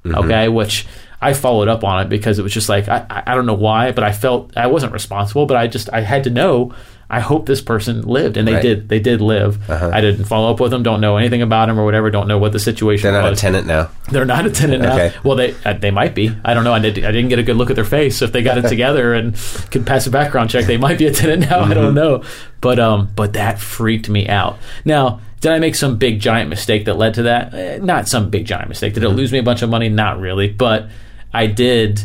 Mm-hmm. 0.05 0.17
Okay, 0.25 0.49
which 0.49 0.89
I 1.23 1.33
followed 1.35 1.69
up 1.69 1.85
on 1.85 2.03
it 2.05 2.09
because 2.09 2.39
it 2.39 2.43
was 2.43 2.53
just 2.53 2.69
like 2.69 2.89
I, 2.89 3.07
I 3.09 3.23
I 3.29 3.35
don't 3.35 3.47
know 3.47 3.55
why, 3.55 3.93
but 3.93 4.05
I 4.05 4.13
felt 4.13 4.57
I 4.57 4.67
wasn't 4.67 4.93
responsible, 4.93 5.47
but 5.47 5.57
I 5.57 5.67
just 5.69 5.89
I 5.93 6.01
had 6.01 6.25
to 6.25 6.31
know. 6.31 6.75
I 7.11 7.21
hope 7.21 7.45
this 7.45 7.61
person 7.61 8.01
lived, 8.03 8.39
and 8.39 8.49
they 8.49 8.55
Right. 8.55 8.63
did. 8.63 8.89
They 8.89 8.99
did 8.99 9.21
live. 9.21 9.69
I 9.71 10.01
didn't 10.01 10.25
follow 10.25 10.51
up 10.51 10.61
with 10.61 10.71
them. 10.71 10.83
Don't 10.83 11.03
know 11.03 11.19
anything 11.19 11.43
about 11.43 11.69
him 11.69 11.79
or 11.79 11.85
whatever. 11.85 12.11
Don't 12.11 12.27
know 12.27 12.39
what 12.39 12.53
the 12.53 12.59
situation 12.59 13.09
was. 13.09 13.13
They're 13.13 13.23
not 13.23 13.29
was. 13.31 13.39
a 13.39 13.43
tenant 13.43 13.67
now. 13.67 13.91
They're 14.11 14.25
not 14.25 14.47
a 14.47 14.51
tenant 14.51 14.83
now. 14.83 15.11
Well, 15.23 15.37
they 15.37 15.55
uh, 15.67 15.75
they 15.75 15.91
might 15.91 16.15
be. 16.15 16.35
I 16.43 16.55
don't 16.55 16.65
know. 16.65 16.73
I, 16.73 16.79
did, 16.79 17.05
I 17.05 17.13
didn't 17.13 17.29
get 17.29 17.39
a 17.39 17.43
good 17.43 17.57
look 17.57 17.69
at 17.69 17.77
their 17.77 17.85
face. 17.85 18.17
So 18.17 18.25
if 18.25 18.33
they 18.33 18.43
got 18.43 18.57
it 18.57 18.63
together 18.69 19.13
and 19.13 19.35
could 19.71 19.85
pass 19.87 20.07
a 20.07 20.11
background 20.11 20.49
check, 20.49 20.65
they 20.65 20.79
might 20.79 20.97
be 20.97 21.07
a 21.07 21.13
tenant 21.13 21.43
now. 21.51 21.59
I 21.61 21.65
Mm-hmm. 21.65 21.73
don't 21.75 21.95
know. 21.95 22.23
But 22.63 22.79
um, 22.79 23.11
but 23.15 23.35
that 23.35 23.59
freaked 23.61 24.09
me 24.09 24.27
out. 24.27 24.57
Now, 24.87 25.21
did 25.43 25.53
I 25.53 25.59
make 25.59 25.75
some 25.75 25.99
big 25.99 26.19
giant 26.19 26.49
mistake 26.49 26.87
that 26.87 26.97
led 26.97 27.13
to 27.15 27.25
that? 27.25 27.53
Eh, 27.53 27.79
not 27.83 28.09
some 28.09 28.31
big 28.31 28.47
giant 28.47 28.71
mistake. 28.71 28.95
Mm-hmm. 28.95 29.03
Did 29.03 29.11
it 29.11 29.15
lose 29.17 29.33
me 29.33 29.39
a 29.39 29.43
bunch 29.43 29.61
of 29.61 29.69
money? 29.69 29.91
Not 29.91 30.19
really. 30.19 30.49
But 30.49 30.89
I 31.33 31.47
did 31.47 32.05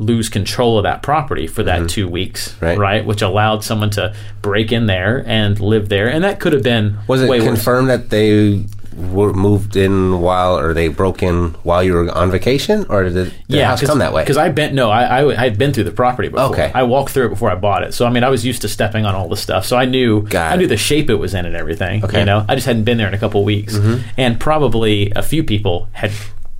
lose 0.00 0.28
control 0.28 0.78
of 0.78 0.84
that 0.84 1.02
property 1.02 1.46
for 1.48 1.64
that 1.64 1.88
two 1.88 2.06
weeks, 2.08 2.54
Mm-hmm. 2.60 2.80
Right. 2.80 3.04
Which 3.04 3.20
allowed 3.22 3.64
someone 3.64 3.90
to 3.90 4.14
break 4.42 4.70
in 4.72 4.86
there 4.86 5.24
and 5.26 5.58
live 5.60 5.88
there, 5.88 6.08
and 6.08 6.22
that 6.24 6.38
could 6.38 6.52
have 6.52 6.62
been 6.62 6.98
Was 7.08 7.22
it 7.22 7.28
way 7.28 7.40
worse. 7.40 7.48
confirmed 7.48 7.88
that 7.90 8.10
they 8.10 8.64
were 8.96 9.32
moved 9.32 9.76
in 9.76 10.20
while, 10.20 10.58
or 10.58 10.72
they 10.74 10.88
broke 10.88 11.22
in 11.22 11.50
while 11.62 11.82
you 11.84 11.92
were 11.94 12.10
on 12.12 12.30
vacation, 12.30 12.84
or 12.88 13.04
did 13.04 13.14
the 13.14 13.32
the 13.48 13.64
house 13.64 13.80
come 13.84 13.98
that 14.00 14.12
way? 14.12 14.22
Because 14.22 14.36
I 14.36 14.48
been 14.50 14.74
no, 14.76 14.90
I, 14.90 15.24
I 15.30 15.44
had 15.44 15.58
been 15.58 15.72
through 15.72 15.84
the 15.84 15.92
property 15.92 16.28
before. 16.28 16.46
Okay. 16.52 16.70
I 16.74 16.82
walked 16.84 17.10
through 17.10 17.26
it 17.26 17.30
before 17.30 17.50
I 17.50 17.54
bought 17.56 17.82
it, 17.84 17.92
so 17.94 18.06
I 18.06 18.10
mean, 18.10 18.22
I 18.24 18.28
was 18.28 18.44
used 18.46 18.62
to 18.62 18.68
stepping 18.68 19.04
on 19.04 19.14
all 19.16 19.28
the 19.28 19.36
stuff, 19.36 19.66
so 19.66 19.76
I 19.76 19.84
knew 19.84 20.22
Got 20.22 20.52
I 20.52 20.54
it. 20.54 20.58
knew 20.58 20.66
the 20.68 20.76
shape 20.76 21.10
it 21.10 21.14
was 21.16 21.34
in 21.34 21.44
and 21.46 21.54
everything. 21.56 22.04
Okay. 22.04 22.08
Mm-hmm. 22.12 22.18
You 22.20 22.24
know, 22.26 22.44
I 22.48 22.54
just 22.54 22.66
hadn't 22.66 22.84
been 22.84 22.98
there 22.98 23.08
in 23.08 23.14
a 23.14 23.18
couple 23.18 23.44
weeks, 23.44 23.76
and 24.16 24.38
probably 24.40 25.12
a 25.16 25.22
few 25.22 25.42
people 25.44 25.88
had 25.92 26.10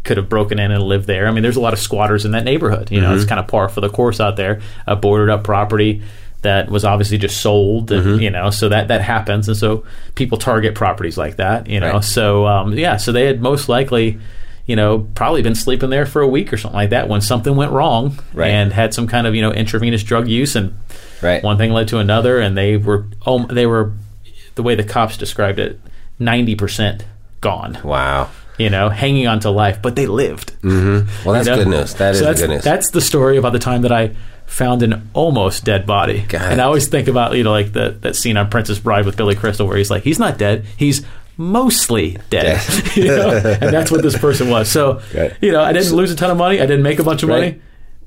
could 0.09 0.17
have 0.17 0.29
broken 0.29 0.59
in 0.59 0.73
and 0.73 0.83
lived 0.83 1.07
there. 1.07 1.29
I 1.29 1.31
mean, 1.31 1.43
there's 1.45 1.57
a 1.57 1.61
lot 1.61 1.73
of 1.73 1.79
squatters 1.79 2.25
in 2.25 2.33
that 2.33 2.43
neighborhood. 2.45 2.91
You 2.91 3.00
know, 3.00 3.11
Mm-hmm. 3.11 3.17
it's 3.19 3.25
kind 3.29 3.38
of 3.38 3.47
par 3.47 3.69
for 3.69 3.81
the 3.81 3.88
course 3.91 4.19
out 4.21 4.35
there. 4.37 4.61
A 4.88 4.97
boarded 4.97 5.29
up 5.31 5.45
property 5.45 6.03
that 6.43 6.69
was 6.71 6.85
obviously 6.85 7.19
just 7.19 7.41
sold, 7.41 7.93
and 7.93 8.05
Mm-hmm. 8.05 8.21
you 8.23 8.31
know, 8.31 8.50
so 8.50 8.69
that 8.71 8.88
that 8.88 9.03
happens, 9.03 9.47
and 9.49 9.57
so 9.57 9.85
people 10.17 10.38
target 10.38 10.75
properties 10.75 11.17
like 11.17 11.37
that. 11.37 11.69
You 11.69 11.79
know, 11.79 11.93
Right. 11.95 12.05
so 12.05 12.47
um, 12.47 12.73
yeah, 12.77 12.97
so 12.97 13.12
they 13.12 13.27
had 13.27 13.41
most 13.41 13.69
likely 13.69 14.19
you 14.67 14.77
know, 14.77 15.09
probably 15.15 15.41
been 15.41 15.55
sleeping 15.55 15.88
there 15.88 16.05
for 16.05 16.21
a 16.21 16.29
week 16.29 16.53
or 16.53 16.59
something 16.59 16.77
like 16.77 16.91
that 16.91 17.09
when 17.09 17.23
something 17.23 17.57
went 17.57 17.73
wrong 17.73 18.19
Right. 18.35 18.50
and 18.50 18.71
had 18.71 18.93
some 18.93 19.07
kind 19.07 19.27
of, 19.27 19.35
you 19.35 19.41
know, 19.41 19.50
intravenous 19.50 20.03
drug 20.03 20.29
use 20.29 20.55
and 20.57 20.77
Right. 21.23 21.43
one 21.43 21.57
thing 21.57 21.73
led 21.73 21.88
to 21.88 21.99
another 21.99 22.38
and 22.38 22.55
they 22.55 22.77
were 22.77 23.07
oh, 23.27 23.47
they 23.47 23.65
were 23.65 23.93
the 24.57 24.62
way 24.62 24.75
the 24.75 24.85
cops 24.85 25.17
described 25.17 25.59
it 25.59 25.81
90% 26.21 27.00
gone, 27.41 27.79
wow. 27.83 28.29
You 28.59 28.71
know, 28.71 28.88
hanging 28.88 29.27
on 29.27 29.41
to 29.41 29.50
life, 29.50 29.81
but 29.83 29.97
they 29.97 30.07
lived. 30.07 30.53
Mm-hmm. 30.62 31.25
Well, 31.27 31.35
that's 31.35 31.47
You 31.49 31.57
know? 31.57 31.65
good 31.65 31.69
news. 31.71 31.95
That 31.95 32.12
is 32.15 32.19
So 32.21 32.25
that's, 32.27 32.41
good 32.41 32.50
news. 32.50 32.65
That's 32.65 32.91
the 32.91 33.00
story 33.00 33.37
about 33.37 33.53
the 33.53 33.59
time 33.59 33.83
that 33.83 33.93
I 33.93 34.15
found 34.47 34.83
an 34.83 35.09
almost 35.15 35.65
dead 35.65 35.87
body. 35.87 36.23
Got 36.29 36.53
and. 36.53 36.61
I 36.61 36.65
always 36.65 36.88
think 36.88 37.07
about, 37.09 37.37
you 37.37 37.45
know, 37.45 37.50
like 37.53 37.73
the, 37.73 37.91
that 38.00 38.17
scene 38.17 38.37
on 38.37 38.49
Princess 38.50 38.79
Bride 38.79 39.05
with 39.07 39.17
Billy 39.17 39.35
Crystal 39.35 39.67
where 39.67 39.77
he's 39.77 39.91
like, 39.91 40.03
he's 40.05 40.19
not 40.19 40.38
dead. 40.38 40.65
He's 40.77 41.05
mostly 41.37 42.19
dead. 42.31 42.61
Dead. 42.67 42.97
you 42.97 43.05
know? 43.07 43.29
And 43.31 43.73
that's 43.73 43.91
what 43.91 44.03
this 44.03 44.17
person 44.19 44.49
was. 44.50 44.69
So, 44.71 45.00
Right. 45.15 45.33
you 45.41 45.53
know, 45.53 45.62
I 45.62 45.73
didn't 45.73 45.93
lose 45.95 46.11
a 46.11 46.17
ton 46.17 46.31
of 46.31 46.37
money. 46.38 46.57
I 46.61 46.67
didn't 46.67 46.83
make 46.83 46.99
a 46.99 47.05
bunch 47.05 47.23
of 47.23 47.29
Right. 47.29 47.41
money, 47.55 47.61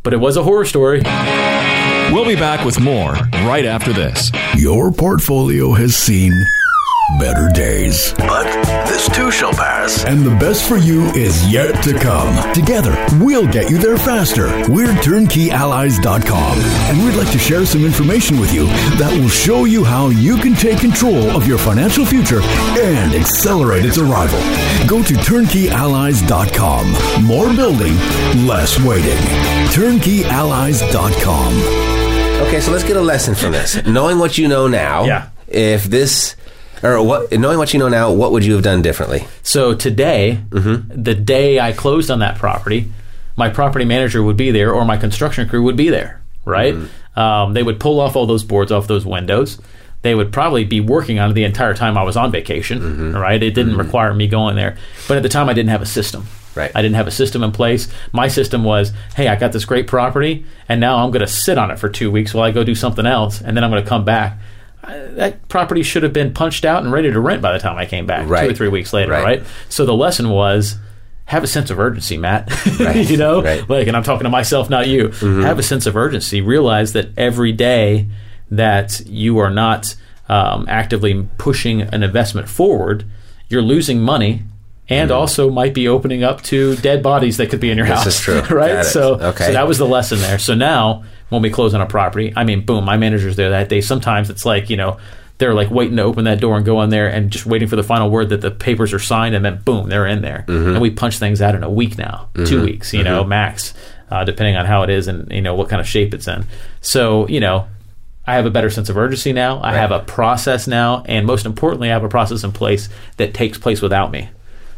but 0.03 0.13
it 0.13 0.17
was 0.17 0.35
a 0.35 0.43
horror 0.43 0.65
story. 0.65 1.01
We'll 2.11 2.25
be 2.25 2.35
back 2.35 2.65
with 2.65 2.79
more 2.79 3.13
right 3.45 3.63
after 3.63 3.93
this. 3.93 4.31
Your 4.57 4.91
portfolio 4.91 5.71
has 5.73 5.95
seen 5.95 6.33
better 7.19 7.49
days. 7.53 8.13
But 8.17 8.45
this 8.87 9.07
too 9.09 9.31
shall 9.31 9.53
pass. 9.53 10.03
And 10.05 10.23
the 10.23 10.35
best 10.37 10.67
for 10.67 10.77
you 10.77 11.05
is 11.15 11.51
yet 11.51 11.83
to 11.83 11.97
come. 11.99 12.53
Together, 12.53 12.95
we'll 13.19 13.47
get 13.47 13.69
you 13.69 13.77
there 13.77 13.97
faster. 13.97 14.47
We're 14.71 14.93
turnkeyallies.com, 14.93 16.57
and 16.59 17.03
we'd 17.03 17.15
like 17.15 17.31
to 17.31 17.39
share 17.39 17.65
some 17.65 17.85
information 17.85 18.39
with 18.39 18.53
you 18.53 18.65
that 18.97 19.11
will 19.19 19.29
show 19.29 19.65
you 19.65 19.83
how 19.83 20.09
you 20.09 20.37
can 20.37 20.53
take 20.55 20.79
control 20.79 21.29
of 21.31 21.47
your 21.47 21.57
financial 21.57 22.05
future 22.05 22.41
and 22.41 23.13
accelerate 23.13 23.85
its 23.85 23.97
arrival. 23.97 24.39
Go 24.87 25.03
to 25.03 25.13
turnkeyallies.com. 25.13 27.23
More 27.25 27.53
building, 27.55 27.95
less 28.47 28.79
waiting. 28.79 29.17
Turnkeyallies.com. 29.71 31.53
Okay, 32.47 32.59
so 32.59 32.71
let's 32.71 32.83
get 32.83 32.97
a 32.97 33.01
lesson 33.01 33.35
from 33.35 33.51
this. 33.51 33.83
Knowing 33.85 34.17
what 34.17 34.37
you 34.37 34.47
know 34.47 34.67
now, 34.67 35.05
Yeah. 35.05 35.27
if 35.47 35.83
this, 35.83 36.35
or 36.83 37.01
what, 37.03 37.31
knowing 37.31 37.57
what 37.57 37.73
you 37.73 37.79
know 37.79 37.89
now, 37.89 38.11
what 38.11 38.31
would 38.31 38.43
you 38.45 38.53
have 38.53 38.63
done 38.63 38.81
differently? 38.81 39.27
So 39.43 39.73
today, 39.75 40.39
Mm-hmm. 40.49 41.03
the 41.03 41.15
day 41.15 41.59
I 41.59 41.71
closed 41.73 42.09
on 42.11 42.19
that 42.19 42.37
property, 42.37 42.91
my 43.35 43.49
property 43.49 43.85
manager 43.85 44.21
would 44.23 44.37
be 44.37 44.51
there, 44.51 44.73
or 44.73 44.85
my 44.85 44.97
construction 44.97 45.47
crew 45.47 45.63
would 45.63 45.77
be 45.77 45.89
there. 45.89 46.21
Right? 46.45 46.73
Mm-hmm. 46.73 47.19
Um, 47.19 47.53
they 47.53 47.61
would 47.63 47.79
pull 47.79 47.99
off 47.99 48.15
all 48.15 48.25
those 48.25 48.43
boards 48.43 48.71
off 48.71 48.87
those 48.87 49.05
windows. 49.05 49.59
They 50.01 50.15
would 50.15 50.33
probably 50.33 50.63
be 50.63 50.79
working 50.79 51.19
on 51.19 51.29
it 51.29 51.33
the 51.33 51.43
entire 51.43 51.75
time 51.75 51.97
I 51.97 52.03
was 52.03 52.17
on 52.17 52.31
vacation. 52.31 52.79
Mm-hmm. 52.79 53.15
Right? 53.17 53.41
It 53.41 53.51
didn't 53.53 53.77
require 53.77 54.13
me 54.13 54.27
going 54.27 54.55
there, 54.55 54.77
but 55.07 55.17
at 55.17 55.23
the 55.23 55.29
time 55.29 55.47
I 55.49 55.53
didn't 55.53 55.69
have 55.69 55.81
a 55.83 55.85
system. 55.85 56.25
Right. 56.55 56.71
I 56.75 56.81
didn't 56.81 56.95
have 56.95 57.07
a 57.07 57.11
system 57.11 57.43
in 57.43 57.51
place. 57.53 57.87
My 58.11 58.27
system 58.27 58.63
was, 58.65 58.91
hey, 59.15 59.27
I 59.29 59.37
got 59.37 59.53
this 59.53 59.63
great 59.63 59.87
property, 59.87 60.45
and 60.67 60.81
now 60.81 60.97
I'm 60.97 61.11
going 61.11 61.21
to 61.21 61.27
sit 61.27 61.57
on 61.57 61.71
it 61.71 61.79
for 61.79 61.87
two 61.87 62.11
weeks 62.11 62.33
while 62.33 62.43
I 62.43 62.51
go 62.51 62.63
do 62.65 62.75
something 62.75 63.05
else, 63.05 63.39
and 63.39 63.55
then 63.55 63.63
I'm 63.63 63.69
going 63.71 63.83
to 63.83 63.87
come 63.87 64.03
back. 64.03 64.37
I, 64.83 64.97
that 64.97 65.47
property 65.47 65.83
should 65.83 66.03
have 66.03 66.13
been 66.13 66.33
punched 66.33 66.65
out 66.65 66.83
and 66.83 66.91
ready 66.91 67.11
to 67.11 67.19
rent 67.19 67.41
by 67.41 67.53
the 67.53 67.59
time 67.59 67.77
I 67.77 67.85
came 67.85 68.05
back, 68.05 68.27
Right. 68.27 68.45
two 68.45 68.51
or 68.51 68.53
three 68.55 68.67
weeks 68.67 68.93
later, 68.93 69.11
Right. 69.11 69.23
right? 69.23 69.43
So 69.69 69.85
the 69.85 69.93
lesson 69.93 70.29
was 70.29 70.77
have 71.25 71.43
a 71.43 71.47
sense 71.47 71.69
of 71.69 71.79
urgency, 71.79 72.17
Matt. 72.17 72.49
Right. 72.79 73.09
you 73.09 73.15
know, 73.17 73.41
Right. 73.43 73.69
like, 73.69 73.87
and 73.87 73.95
I'm 73.95 74.03
talking 74.03 74.23
to 74.25 74.29
myself, 74.29 74.69
not 74.69 74.87
you. 74.87 75.09
Mm-hmm. 75.09 75.43
Have 75.43 75.59
a 75.59 75.63
sense 75.63 75.85
of 75.85 75.95
urgency. 75.95 76.41
Realize 76.41 76.93
that 76.93 77.09
every 77.17 77.51
day 77.51 78.07
that 78.49 79.01
you 79.05 79.37
are 79.37 79.49
not 79.51 79.95
um, 80.27 80.65
actively 80.67 81.27
pushing 81.37 81.81
an 81.81 82.03
investment 82.03 82.49
forward, 82.49 83.05
you're 83.49 83.61
losing 83.61 84.01
money. 84.01 84.43
And 84.89 85.09
also 85.09 85.49
might 85.49 85.73
be 85.73 85.87
opening 85.87 86.21
up 86.21 86.41
to 86.43 86.75
dead 86.77 87.01
bodies 87.01 87.37
that 87.37 87.49
could 87.49 87.61
be 87.61 87.71
in 87.71 87.77
your 87.77 87.85
Mm-hmm. 87.87 88.03
This 88.03 88.25
house. 88.25 88.27
is 88.27 88.47
true. 88.49 88.57
right? 88.57 88.83
So, 88.85 89.13
Okay. 89.21 89.45
so 89.45 89.53
that 89.53 89.65
was 89.65 89.77
the 89.77 89.85
lesson 89.87 90.19
there. 90.19 90.37
So 90.37 90.53
now, 90.53 91.03
when 91.31 91.41
we 91.41 91.49
close 91.49 91.73
on 91.73 91.79
a 91.79 91.85
property, 91.85 92.33
I 92.35 92.43
mean, 92.43 92.65
boom, 92.65 92.83
my 92.83 92.97
manager's 92.97 93.37
there 93.37 93.51
that 93.51 93.69
day. 93.69 93.79
Sometimes 93.79 94.29
it's 94.29 94.45
like, 94.45 94.69
you 94.69 94.75
know, 94.75 94.99
they're 95.37 95.53
like 95.53 95.71
waiting 95.71 95.95
to 95.95 96.03
open 96.03 96.25
that 96.25 96.41
door 96.41 96.57
and 96.57 96.65
go 96.65 96.81
in 96.81 96.89
there 96.89 97.07
and 97.07 97.31
just 97.31 97.45
waiting 97.45 97.69
for 97.69 97.77
the 97.77 97.83
final 97.83 98.09
word 98.09 98.29
that 98.29 98.41
the 98.41 98.51
papers 98.51 98.91
are 98.93 98.99
signed, 98.99 99.33
and 99.33 99.43
then 99.43 99.61
boom, 99.61 99.87
they're 99.87 100.05
in 100.05 100.21
there. 100.21 100.43
Mm-hmm. 100.47 100.69
And 100.71 100.81
we 100.81 100.91
punch 100.91 101.19
things 101.19 101.41
out 101.41 101.55
in 101.55 101.63
a 101.63 101.69
week 101.69 101.97
now, 101.97 102.27
two 102.45 102.61
weeks, 102.63 102.93
you 102.93 103.03
know, 103.03 103.23
max, 103.23 103.73
uh, 104.11 104.25
depending 104.25 104.57
on 104.57 104.65
how 104.65 104.83
it 104.83 104.89
is 104.89 105.07
and, 105.07 105.31
you 105.31 105.41
know, 105.41 105.55
what 105.55 105.69
kind 105.69 105.79
of 105.79 105.87
shape 105.87 106.13
it's 106.13 106.27
in. 106.27 106.45
So, 106.81 107.27
you 107.29 107.39
know, 107.39 107.67
I 108.27 108.35
have 108.35 108.45
a 108.45 108.51
better 108.51 108.69
sense 108.69 108.89
of 108.89 108.97
urgency 108.97 109.31
now. 109.31 109.63
I 109.63 109.73
have 109.73 109.91
a 109.91 109.99
process 109.99 110.67
now, 110.67 111.03
and 111.07 111.25
most 111.25 111.45
importantly, 111.45 111.89
I 111.89 111.93
have 111.93 112.03
a 112.03 112.09
process 112.09 112.43
in 112.43 112.51
place 112.51 112.89
that 113.17 113.33
takes 113.33 113.57
place 113.57 113.81
without 113.81 114.11
me. 114.11 114.29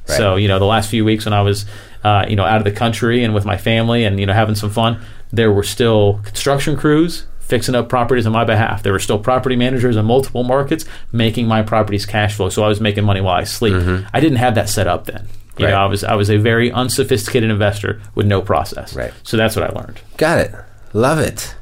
So 0.05 0.35
you 0.35 0.47
know, 0.47 0.59
the 0.59 0.65
last 0.65 0.89
few 0.89 1.05
weeks 1.05 1.25
when 1.25 1.33
I 1.33 1.41
was, 1.41 1.65
uh, 2.03 2.25
you 2.27 2.35
know, 2.35 2.43
out 2.43 2.57
of 2.57 2.63
the 2.65 2.71
country 2.71 3.23
and 3.23 3.33
with 3.33 3.45
my 3.45 3.57
family 3.57 4.03
and 4.03 4.19
you 4.19 4.25
know 4.25 4.33
having 4.33 4.55
some 4.55 4.69
fun, 4.69 5.01
there 5.33 5.51
were 5.51 5.63
still 5.63 6.21
construction 6.23 6.77
crews 6.77 7.25
fixing 7.39 7.75
up 7.75 7.89
properties 7.89 8.25
on 8.25 8.31
my 8.31 8.45
behalf. 8.45 8.83
There 8.83 8.93
were 8.93 8.99
still 8.99 9.19
property 9.19 9.55
managers 9.57 9.97
in 9.97 10.05
multiple 10.05 10.43
markets 10.43 10.85
making 11.11 11.47
my 11.47 11.61
properties 11.61 12.05
cash 12.05 12.35
flow. 12.35 12.47
So 12.49 12.63
I 12.63 12.67
was 12.69 12.79
making 12.79 13.03
money 13.03 13.19
while 13.19 13.35
I 13.35 13.43
sleep. 13.43 13.73
I 14.13 14.19
didn't 14.21 14.37
have 14.37 14.55
that 14.55 14.69
set 14.69 14.87
up 14.87 15.05
then. 15.05 15.27
You 15.57 15.65
Right. 15.65 15.71
know, 15.71 15.77
I 15.77 15.85
was 15.87 16.03
I 16.03 16.15
was 16.15 16.29
a 16.31 16.37
very 16.37 16.71
unsophisticated 16.71 17.51
investor 17.51 18.01
with 18.15 18.25
no 18.27 18.41
process. 18.41 18.95
Right. 18.95 19.11
So 19.23 19.35
that's 19.37 19.55
what 19.55 19.69
I 19.69 19.73
learned. 19.79 19.99
Got 20.17 20.39
it. 20.39 20.51
Love 20.93 21.19
it. 21.19 21.55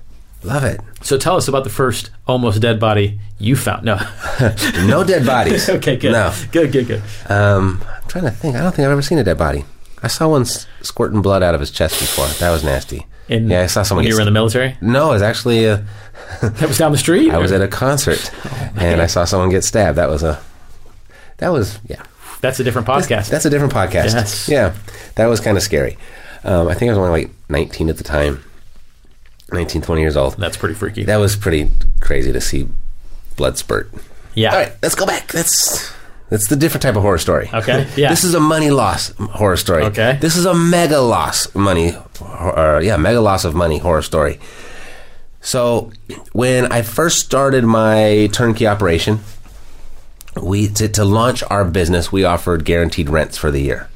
Love 0.44 0.64
it. 0.64 0.80
So 1.02 1.18
tell 1.18 1.36
us 1.36 1.48
about 1.48 1.64
the 1.66 1.70
first 1.70 2.10
almost 2.28 2.62
dead 2.62 2.80
body 2.80 3.20
you 3.40 3.56
found. 3.56 3.84
No. 3.86 3.98
No 4.86 5.04
dead 5.04 5.26
bodies. 5.26 5.70
okay. 5.78 5.96
Good. 5.98 6.12
No. 6.14 6.32
Good. 6.52 6.72
Good. 6.72 6.88
Good. 6.88 7.02
Um, 7.30 7.84
I'm 8.02 8.08
trying 8.08 8.26
to 8.26 8.32
think. 8.32 8.56
I 8.56 8.62
don't 8.62 8.74
think 8.74 8.86
I've 8.86 8.92
ever 8.92 9.02
seen 9.02 9.18
a 9.18 9.24
dead 9.24 9.38
body. 9.38 9.66
I 10.04 10.08
saw 10.08 10.28
one 10.30 10.46
squirting 10.46 11.22
blood 11.22 11.44
out 11.44 11.54
of 11.54 11.60
his 11.60 11.72
chest 11.72 12.00
before. 12.00 12.28
That 12.40 12.50
was 12.52 12.64
nasty. 12.64 13.06
In, 13.28 13.50
yeah, 13.50 13.62
I 13.62 13.66
saw 13.68 13.84
someone. 13.84 14.06
you 14.06 14.16
were 14.16 14.22
in 14.22 14.26
the 14.26 14.32
military. 14.32 14.76
No, 14.82 15.10
it 15.12 15.14
was 15.14 15.22
actually. 15.22 15.68
Uh, 15.70 15.82
That 16.42 16.68
was 16.68 16.78
down 16.78 16.92
the 16.92 16.98
street. 16.98 17.32
I 17.34 17.38
was 17.38 17.52
at 17.52 17.62
a 17.62 17.68
concert, 17.68 18.32
and 18.76 19.02
I 19.02 19.08
saw 19.08 19.26
someone 19.26 19.50
get 19.50 19.64
stabbed. 19.64 19.98
That 19.98 20.10
was 20.10 20.24
a. 20.24 20.42
That 21.38 21.50
was 21.50 21.80
yeah. 21.88 22.04
That's 22.42 22.60
a 22.60 22.64
different 22.64 22.88
podcast. 22.88 23.30
That's 23.30 23.46
a 23.46 23.50
different 23.50 23.74
podcast. 23.74 24.14
Yes. 24.14 24.50
Yeah, 24.50 24.74
that 25.16 25.28
was 25.28 25.40
kind 25.40 25.56
of 25.58 25.64
scary. 25.64 25.98
Um, 26.44 26.68
I 26.68 26.74
think 26.74 26.90
I 26.90 26.94
was 26.94 26.98
only 26.98 27.26
like 27.26 27.32
19 27.50 27.90
at 27.90 27.98
the 27.98 28.04
time. 28.04 28.44
19, 29.52 29.82
20 29.82 30.02
years 30.02 30.16
old. 30.18 30.38
That's 30.38 30.58
pretty 30.58 30.76
freaky. 30.76 31.04
That 31.04 31.18
was 31.18 31.36
pretty 31.36 31.70
crazy 32.00 32.32
to 32.32 32.40
see 32.42 32.68
blood 33.36 33.58
spurt. 33.58 33.92
yeah. 34.34 34.52
All 34.54 34.58
right, 34.60 34.72
let's 34.82 34.96
go 34.96 35.06
back. 35.06 35.28
That's 35.28 35.92
that's 36.32 36.48
the 36.48 36.56
different 36.56 36.82
type 36.82 36.96
of 36.96 37.02
horror 37.02 37.18
story. 37.18 37.50
Okay, 37.54 37.86
yeah. 37.98 38.10
This 38.10 38.24
is 38.24 38.34
a 38.34 38.40
money 38.40 38.72
loss 38.72 39.10
horror 39.20 39.58
story. 39.58 39.84
Okay. 39.84 40.18
This 40.22 40.38
is 40.38 40.46
a 40.46 40.54
mega 40.54 41.02
loss 41.02 41.54
money, 41.54 41.94
or 42.22 42.80
yeah, 42.82 42.96
mega 42.96 43.20
loss 43.20 43.44
of 43.44 43.54
money 43.54 43.80
horror 43.80 44.02
story. 44.02 44.40
So 45.42 45.92
when 46.32 46.72
I 46.72 46.84
first 46.84 47.20
started 47.20 47.66
my 47.66 48.30
turnkey 48.32 48.66
operation, 48.66 49.20
we 50.42 50.70
to, 50.70 50.88
to 50.88 51.04
launch 51.04 51.44
our 51.50 51.66
business, 51.66 52.14
we 52.14 52.24
offered 52.24 52.64
guaranteed 52.64 53.10
rents 53.10 53.38
for 53.38 53.52
the 53.52 53.60
year, 53.60 53.90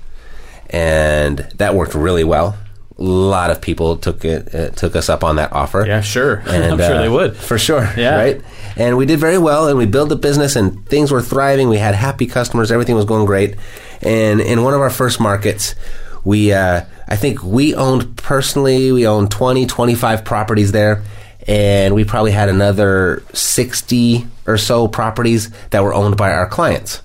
and 0.69 1.37
that 1.55 1.73
worked 1.73 1.95
really 1.95 2.25
well. 2.25 2.57
A 2.97 3.01
lot 3.01 3.49
of 3.49 3.61
people 3.61 3.95
took 3.95 4.25
it 4.25 4.53
uh, 4.53 4.69
took 4.71 4.97
us 4.97 5.07
up 5.07 5.23
on 5.23 5.37
that 5.37 5.53
offer. 5.53 5.85
Yeah, 5.87 6.01
sure. 6.01 6.35
And, 6.47 6.65
I'm 6.65 6.77
sure 6.79 6.95
uh, 6.95 7.01
they 7.01 7.09
would. 7.09 7.37
For 7.37 7.57
sure. 7.57 7.89
Yeah. 7.95 8.17
Right? 8.17 8.41
And 8.75 8.97
we 8.97 9.05
did 9.05 9.19
very 9.19 9.37
well 9.37 9.67
and 9.67 9.77
we 9.77 9.85
built 9.85 10.09
the 10.09 10.15
business 10.15 10.55
and 10.55 10.85
things 10.87 11.11
were 11.11 11.21
thriving. 11.21 11.69
We 11.69 11.77
had 11.77 11.95
happy 11.95 12.27
customers. 12.27 12.71
Everything 12.71 12.95
was 12.95 13.05
going 13.05 13.25
great. 13.25 13.55
And 14.01 14.41
in 14.41 14.63
one 14.63 14.73
of 14.73 14.81
our 14.81 14.89
first 14.89 15.19
markets, 15.19 15.75
we, 16.23 16.51
uh, 16.51 16.83
I 17.07 17.15
think 17.15 17.43
we 17.43 17.75
owned 17.75 18.17
personally, 18.17 18.91
we 18.91 19.07
owned 19.07 19.31
20, 19.31 19.65
25 19.65 20.25
properties 20.25 20.71
there. 20.71 21.03
And 21.47 21.93
we 21.93 22.03
probably 22.03 22.31
had 22.31 22.49
another 22.49 23.23
60 23.33 24.27
or 24.47 24.57
so 24.57 24.87
properties 24.87 25.51
that 25.69 25.83
were 25.83 25.93
owned 25.93 26.17
by 26.17 26.31
our 26.31 26.47
clients. 26.47 27.01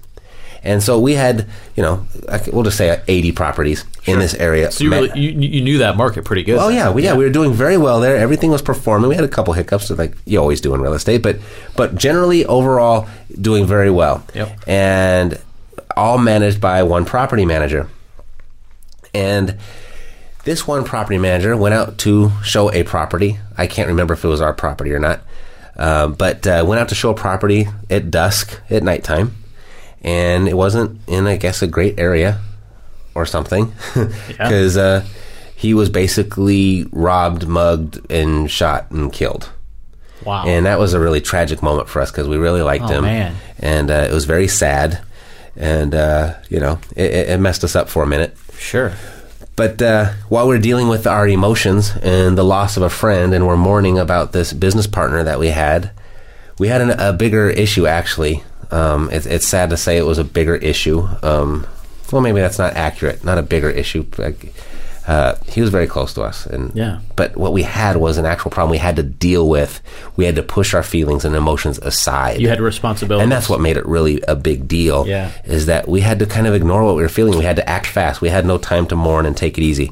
And 0.62 0.82
so 0.82 0.98
we 0.98 1.14
had, 1.14 1.46
you 1.74 1.82
know, 1.82 2.06
we'll 2.52 2.64
just 2.64 2.76
say 2.76 3.00
80 3.08 3.32
properties 3.32 3.84
in 4.04 4.18
this 4.18 4.34
area. 4.34 4.70
So 4.70 4.84
you, 4.84 4.90
really, 4.90 5.18
you 5.18 5.30
you 5.30 5.62
knew 5.62 5.78
that 5.78 5.96
market 5.96 6.24
pretty 6.24 6.42
good. 6.42 6.58
Oh 6.58 6.68
then. 6.68 6.76
yeah, 6.76 6.90
we, 6.90 7.04
yeah, 7.04 7.14
we 7.14 7.24
were 7.24 7.30
doing 7.30 7.52
very 7.52 7.78
well 7.78 8.00
there. 8.00 8.16
Everything 8.16 8.50
was 8.50 8.60
performing. 8.60 9.08
We 9.08 9.14
had 9.14 9.24
a 9.24 9.28
couple 9.28 9.54
hiccups, 9.54 9.90
like 9.90 10.14
you 10.26 10.38
always 10.38 10.60
do 10.60 10.74
in 10.74 10.80
real 10.80 10.92
estate, 10.92 11.22
but 11.22 11.38
but 11.76 11.94
generally 11.96 12.44
overall 12.44 13.08
doing 13.40 13.66
very 13.66 13.90
well. 13.90 14.22
Yep. 14.34 14.68
And 14.68 15.40
all 15.96 16.18
managed 16.18 16.60
by 16.60 16.82
one 16.82 17.04
property 17.04 17.44
manager. 17.44 17.88
And 19.14 19.58
this 20.44 20.66
one 20.66 20.84
property 20.84 21.18
manager 21.18 21.56
went 21.56 21.74
out 21.74 21.98
to 21.98 22.30
show 22.42 22.72
a 22.72 22.82
property. 22.82 23.38
I 23.56 23.66
can't 23.66 23.88
remember 23.88 24.14
if 24.14 24.24
it 24.24 24.28
was 24.28 24.40
our 24.40 24.52
property 24.52 24.92
or 24.92 24.98
not, 24.98 25.20
um, 25.76 26.14
but 26.14 26.46
uh, 26.46 26.64
went 26.66 26.80
out 26.80 26.88
to 26.90 26.94
show 26.94 27.10
a 27.10 27.14
property 27.14 27.66
at 27.88 28.10
dusk 28.10 28.60
at 28.70 28.82
nighttime, 28.82 29.34
and 30.02 30.48
it 30.48 30.56
wasn't 30.56 31.00
in, 31.06 31.26
I 31.26 31.36
guess, 31.36 31.62
a 31.62 31.66
great 31.66 31.98
area 31.98 32.40
or 33.14 33.26
something, 33.26 33.72
because 34.28 34.76
uh, 34.76 35.04
he 35.56 35.74
was 35.74 35.88
basically 35.88 36.86
robbed, 36.92 37.46
mugged, 37.46 38.00
and 38.10 38.50
shot 38.50 38.90
and 38.90 39.12
killed. 39.12 39.50
Wow. 40.24 40.44
And 40.46 40.66
that 40.66 40.78
was 40.78 40.92
a 40.94 41.00
really 41.00 41.20
tragic 41.20 41.62
moment 41.62 41.88
for 41.88 42.00
us 42.02 42.10
because 42.10 42.28
we 42.28 42.36
really 42.36 42.62
liked 42.62 42.84
Oh, 42.84 42.88
him, 42.88 43.04
man. 43.04 43.36
and 43.58 43.90
uh, 43.90 44.06
it 44.10 44.12
was 44.12 44.26
very 44.26 44.48
sad, 44.48 45.00
and 45.56 45.94
uh, 45.94 46.34
you 46.48 46.60
know, 46.60 46.78
it, 46.94 47.10
it- 47.10 47.28
it 47.30 47.40
messed 47.40 47.64
us 47.64 47.74
up 47.76 47.88
for 47.88 48.02
a 48.02 48.06
minute. 48.06 48.36
sure. 48.58 48.92
But 49.56 49.82
uh, 49.82 50.12
while 50.30 50.48
we're 50.48 50.58
dealing 50.58 50.88
with 50.88 51.06
our 51.06 51.28
emotions 51.28 51.92
and 52.02 52.38
the 52.38 52.44
loss 52.44 52.78
of 52.78 52.82
a 52.82 52.88
friend, 52.88 53.34
and 53.34 53.46
we're 53.46 53.58
mourning 53.58 53.98
about 53.98 54.32
this 54.32 54.54
business 54.54 54.86
partner 54.86 55.22
that 55.24 55.38
we 55.38 55.48
had, 55.48 55.90
we 56.58 56.68
had 56.68 56.80
an, 56.80 56.90
a 56.90 57.12
bigger 57.12 57.50
issue. 57.50 57.86
Actually, 57.86 58.42
um, 58.70 59.10
it, 59.10 59.26
it's 59.26 59.46
sad 59.46 59.70
to 59.70 59.76
say 59.76 59.96
it 59.96 60.06
was 60.06 60.18
a 60.18 60.24
bigger 60.24 60.56
issue. 60.56 61.08
Um, 61.22 61.66
well, 62.12 62.22
maybe 62.22 62.40
that's 62.40 62.58
not 62.58 62.74
accurate. 62.74 63.24
Not 63.24 63.38
a 63.38 63.42
bigger 63.42 63.70
issue. 63.70 64.04
Like, 64.18 64.52
Uh, 65.06 65.34
he 65.46 65.60
was 65.60 65.70
very 65.70 65.86
close 65.88 66.12
to 66.14 66.22
us, 66.22 66.46
and 66.46 66.70
Yeah. 66.74 66.98
But 67.16 67.36
what 67.36 67.52
we 67.52 67.62
had 67.62 67.96
was 67.96 68.16
an 68.18 68.26
actual 68.26 68.50
problem 68.50 68.70
we 68.70 68.78
had 68.78 68.94
to 68.96 69.02
deal 69.02 69.48
with. 69.48 69.80
We 70.14 70.24
had 70.26 70.36
to 70.36 70.42
push 70.42 70.72
our 70.74 70.82
feelings 70.84 71.24
and 71.24 71.34
emotions 71.34 71.78
aside. 71.78 72.40
You 72.40 72.48
had 72.48 72.60
responsibility. 72.60 73.22
And 73.24 73.32
that's 73.32 73.48
what 73.48 73.60
made 73.60 73.76
it 73.76 73.86
really 73.86 74.20
a 74.28 74.36
big 74.36 74.68
deal. 74.68 75.08
Yeah. 75.08 75.30
Is 75.44 75.66
that 75.66 75.88
we 75.88 76.02
had 76.02 76.18
to 76.20 76.26
kind 76.26 76.46
of 76.46 76.54
ignore 76.54 76.84
what 76.84 76.94
we 76.96 77.02
were 77.02 77.08
feeling. 77.08 77.36
We 77.38 77.44
had 77.44 77.56
to 77.56 77.68
act 77.68 77.86
fast. 77.86 78.20
We 78.20 78.28
had 78.28 78.44
no 78.46 78.58
time 78.58 78.86
to 78.88 78.94
mourn 78.94 79.26
and 79.26 79.36
take 79.36 79.58
it 79.58 79.64
easy. 79.64 79.90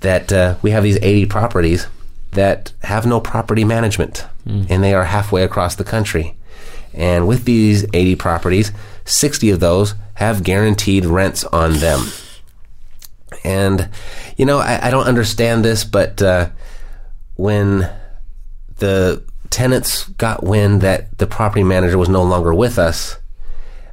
That 0.00 0.32
uh, 0.32 0.54
we 0.62 0.70
have 0.70 0.84
these 0.84 0.98
80 1.02 1.26
properties 1.26 1.86
that 2.32 2.72
have 2.82 3.06
no 3.06 3.20
property 3.20 3.64
management, 3.64 4.24
and 4.46 4.84
they 4.84 4.94
are 4.94 5.04
halfway 5.04 5.42
across 5.42 5.74
the 5.74 5.84
country. 5.84 6.36
And 6.94 7.28
with 7.28 7.44
these 7.44 7.84
80 7.92 8.16
properties, 8.16 8.72
60 9.04 9.50
of 9.50 9.60
those 9.60 9.94
have 10.14 10.42
guaranteed 10.42 11.04
rents 11.04 11.44
on 11.44 11.74
them. 11.74 12.06
And, 13.44 13.88
you 14.36 14.46
know, 14.46 14.58
I, 14.58 14.88
I 14.88 14.90
don't 14.90 15.06
understand 15.06 15.64
this, 15.64 15.84
but 15.84 16.20
uh, 16.20 16.50
when 17.36 17.88
the 18.78 19.22
tenants 19.50 20.04
got 20.08 20.42
wind 20.42 20.80
that 20.80 21.16
the 21.18 21.26
property 21.26 21.62
manager 21.64 21.98
was 21.98 22.08
no 22.08 22.22
longer 22.22 22.52
with 22.52 22.78
us, 22.78 23.16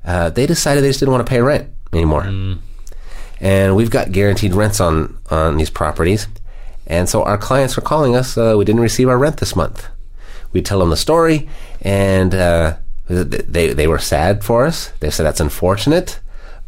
uh, 0.04 0.30
they 0.30 0.46
decided 0.46 0.84
they 0.84 0.90
just 0.90 1.00
didn't 1.00 1.14
want 1.14 1.26
to 1.26 1.30
pay 1.30 1.42
rent 1.42 1.70
anymore. 1.94 2.24
And 3.40 3.76
we've 3.76 3.90
got 3.90 4.12
guaranteed 4.12 4.54
rents 4.54 4.80
on, 4.80 5.18
on 5.30 5.58
these 5.58 5.70
properties. 5.70 6.28
And 6.88 7.10
so 7.10 7.24
our 7.24 7.38
clients 7.38 7.78
are 7.78 7.82
calling 7.82 8.16
us, 8.16 8.38
uh, 8.38 8.56
we 8.58 8.66
didn't 8.66 8.82
receive 8.82 9.10
our 9.10 9.18
rent 9.18 9.38
this 9.38 9.56
month. 9.56 9.88
We 10.54 10.62
tell 10.62 10.80
them 10.80 10.90
the 10.90 10.98
story, 10.98 11.50
and 11.82 12.34
uh, 12.34 12.78
they, 13.08 13.74
they 13.74 13.88
were 13.88 14.00
sad 14.00 14.44
for 14.44 14.66
us. 14.66 14.90
They 15.00 15.10
said 15.10 15.26
that's 15.26 15.40
unfortunate, 15.40 16.20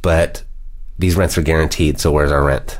but 0.01 0.43
these 0.99 1.15
rents 1.15 1.37
are 1.37 1.41
guaranteed, 1.41 1.99
so 1.99 2.11
where's 2.11 2.31
our 2.31 2.43
rent? 2.43 2.79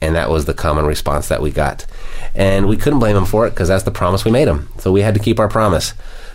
And 0.00 0.14
that 0.14 0.30
was 0.30 0.46
the 0.46 0.54
common 0.54 0.86
response 0.86 1.28
that 1.28 1.42
we 1.42 1.50
got. 1.50 1.86
And 2.34 2.68
we 2.68 2.76
couldn't 2.76 3.00
blame 3.00 3.14
them 3.14 3.26
for 3.26 3.46
it 3.46 3.50
because 3.50 3.68
that's 3.68 3.84
the 3.84 3.90
promise 3.90 4.24
we 4.24 4.30
made 4.30 4.48
them. 4.48 4.68
So 4.78 4.92
we 4.92 5.02
had 5.02 5.14
to 5.14 5.20
keep 5.20 5.38
our 5.38 5.48
promise. 5.48 5.92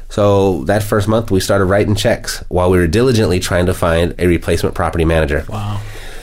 So 0.09 0.63
that 0.65 0.83
first 0.83 1.07
month, 1.07 1.31
we 1.31 1.39
started 1.39 1.65
writing 1.65 1.95
checks 1.95 2.43
while 2.47 2.69
we 2.69 2.77
were 2.77 2.87
diligently 2.87 3.39
trying 3.39 3.65
to 3.65 3.73
find 3.73 4.13
a 4.19 4.27
replacement 4.27 4.75
property 4.75 5.03
manager. 5.03 5.45
Wow. 5.49 5.81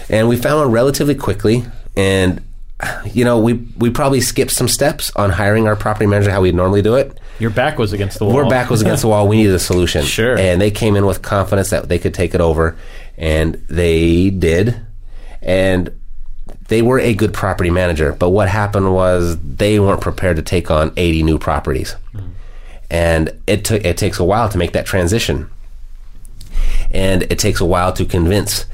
And 0.09 0.29
we 0.29 0.37
found 0.37 0.61
one 0.61 0.71
relatively 0.71 1.17
quickly. 1.17 1.65
And, 1.97 2.43
you 3.05 3.25
know, 3.25 3.39
we, 3.39 3.55
we 3.77 3.91
probably 3.91 4.21
skipped 4.21 4.51
some 4.51 4.69
steps 4.69 5.11
on 5.17 5.31
hiring 5.31 5.67
our 5.67 5.77
property 5.77 6.07
manager 6.07 6.31
how 6.31 6.41
we 6.41 6.53
normally 6.53 6.83
do 6.83 6.95
it. 6.95 7.19
Your 7.39 7.51
back 7.51 7.79
was 7.79 7.93
against 7.93 8.19
the 8.19 8.25
wall. 8.25 8.37
Our 8.37 8.49
back 8.49 8.71
was 8.71 8.83
against 8.83 9.03
the 9.03 9.09
wall. 9.09 9.29
We 9.29 9.37
needed 9.37 9.55
a 9.55 9.59
solution. 9.59 10.05
Sure. 10.13 10.37
And 10.37 10.61
they 10.61 10.71
came 10.71 10.95
in 10.95 11.07
with 11.07 11.23
confidence 11.23 11.71
that 11.71 11.89
they 11.89 11.99
could 11.99 12.13
take 12.13 12.35
it 12.35 12.41
over, 12.41 12.77
and 13.17 13.55
they 13.71 14.29
did. 14.29 14.79
And 15.41 15.99
they 16.69 16.83
were 16.83 17.01
a 17.01 17.15
good 17.15 17.33
property 17.33 17.71
manager, 17.71 18.13
but 18.13 18.31
what 18.31 18.49
happened 18.49 18.93
was 18.93 19.39
they 19.39 19.81
weren't 19.81 20.01
prepared 20.03 20.37
to 20.37 20.43
take 20.43 20.71
on 20.71 20.93
80 20.97 21.23
new 21.23 21.39
properties. 21.39 21.93
Hmm. 22.13 22.29
And 22.91 23.41
it 23.47 23.65
took 23.65 23.85
it 23.85 23.97
takes 23.97 24.19
a 24.19 24.25
while 24.25 24.49
to 24.51 24.59
make 24.59 24.73
that 24.73 24.85
transition. 24.85 25.51
And 26.91 27.23
it 27.23 27.39
takes 27.39 27.61
a 27.61 27.65
while 27.65 27.93
to 27.95 28.05
convince 28.05 28.67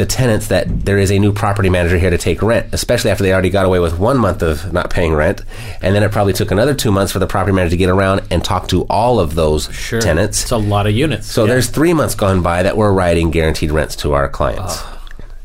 the 0.00 0.06
tenants 0.06 0.46
that 0.48 0.66
there 0.86 0.96
is 0.98 1.10
a 1.10 1.18
new 1.18 1.30
property 1.30 1.68
manager 1.68 1.98
here 1.98 2.08
to 2.08 2.16
take 2.16 2.40
rent, 2.40 2.66
especially 2.72 3.10
after 3.10 3.22
they 3.22 3.32
already 3.34 3.50
got 3.50 3.66
away 3.66 3.78
with 3.80 3.98
one 3.98 4.16
month 4.16 4.40
of 4.42 4.72
not 4.72 4.88
paying 4.88 5.12
rent. 5.12 5.42
And 5.82 5.94
then 5.94 6.02
it 6.02 6.10
probably 6.10 6.32
took 6.32 6.50
another 6.50 6.72
two 6.72 6.90
months 6.90 7.12
for 7.12 7.18
the 7.18 7.26
property 7.26 7.54
manager 7.54 7.72
to 7.72 7.76
get 7.76 7.90
around 7.90 8.22
and 8.30 8.42
talk 8.42 8.68
to 8.68 8.84
all 8.84 9.20
of 9.20 9.34
those 9.34 9.68
Sure. 9.70 10.00
tenants. 10.00 10.40
It's 10.42 10.52
a 10.52 10.56
lot 10.56 10.86
of 10.86 10.92
units. 10.94 11.26
So 11.30 11.44
Yeah. 11.44 11.52
there's 11.52 11.66
three 11.68 11.92
months 11.92 12.14
gone 12.14 12.40
by 12.40 12.62
that 12.62 12.78
we're 12.78 12.92
writing 12.92 13.30
guaranteed 13.30 13.70
rents 13.72 13.94
to 13.96 14.14
our 14.14 14.26
clients. 14.26 14.82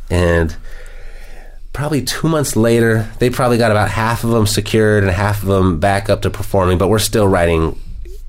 And 0.09 0.55
probably 1.73 2.01
two 2.01 2.29
months 2.29 2.55
later, 2.55 3.09
they 3.19 3.29
probably 3.29 3.57
got 3.57 3.71
about 3.71 3.89
half 3.89 4.23
of 4.23 4.29
them 4.29 4.47
secured 4.47 5.03
and 5.03 5.11
half 5.11 5.41
of 5.43 5.49
them 5.49 5.79
back 5.81 6.09
up 6.09 6.21
to 6.21 6.29
performing, 6.29 6.77
but 6.77 6.87
we're 6.87 6.99
still 6.99 7.27
writing 7.27 7.77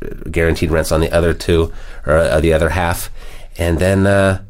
uh, 0.04 0.08
guaranteed 0.28 0.72
rents 0.72 0.90
on 0.90 1.00
the 1.00 1.12
other 1.12 1.32
two 1.32 1.72
or 2.04 2.14
uh, 2.16 2.40
the 2.40 2.52
other 2.52 2.70
half. 2.70 3.10
And 3.58 3.78
then 3.78 4.08
uh, 4.08 4.42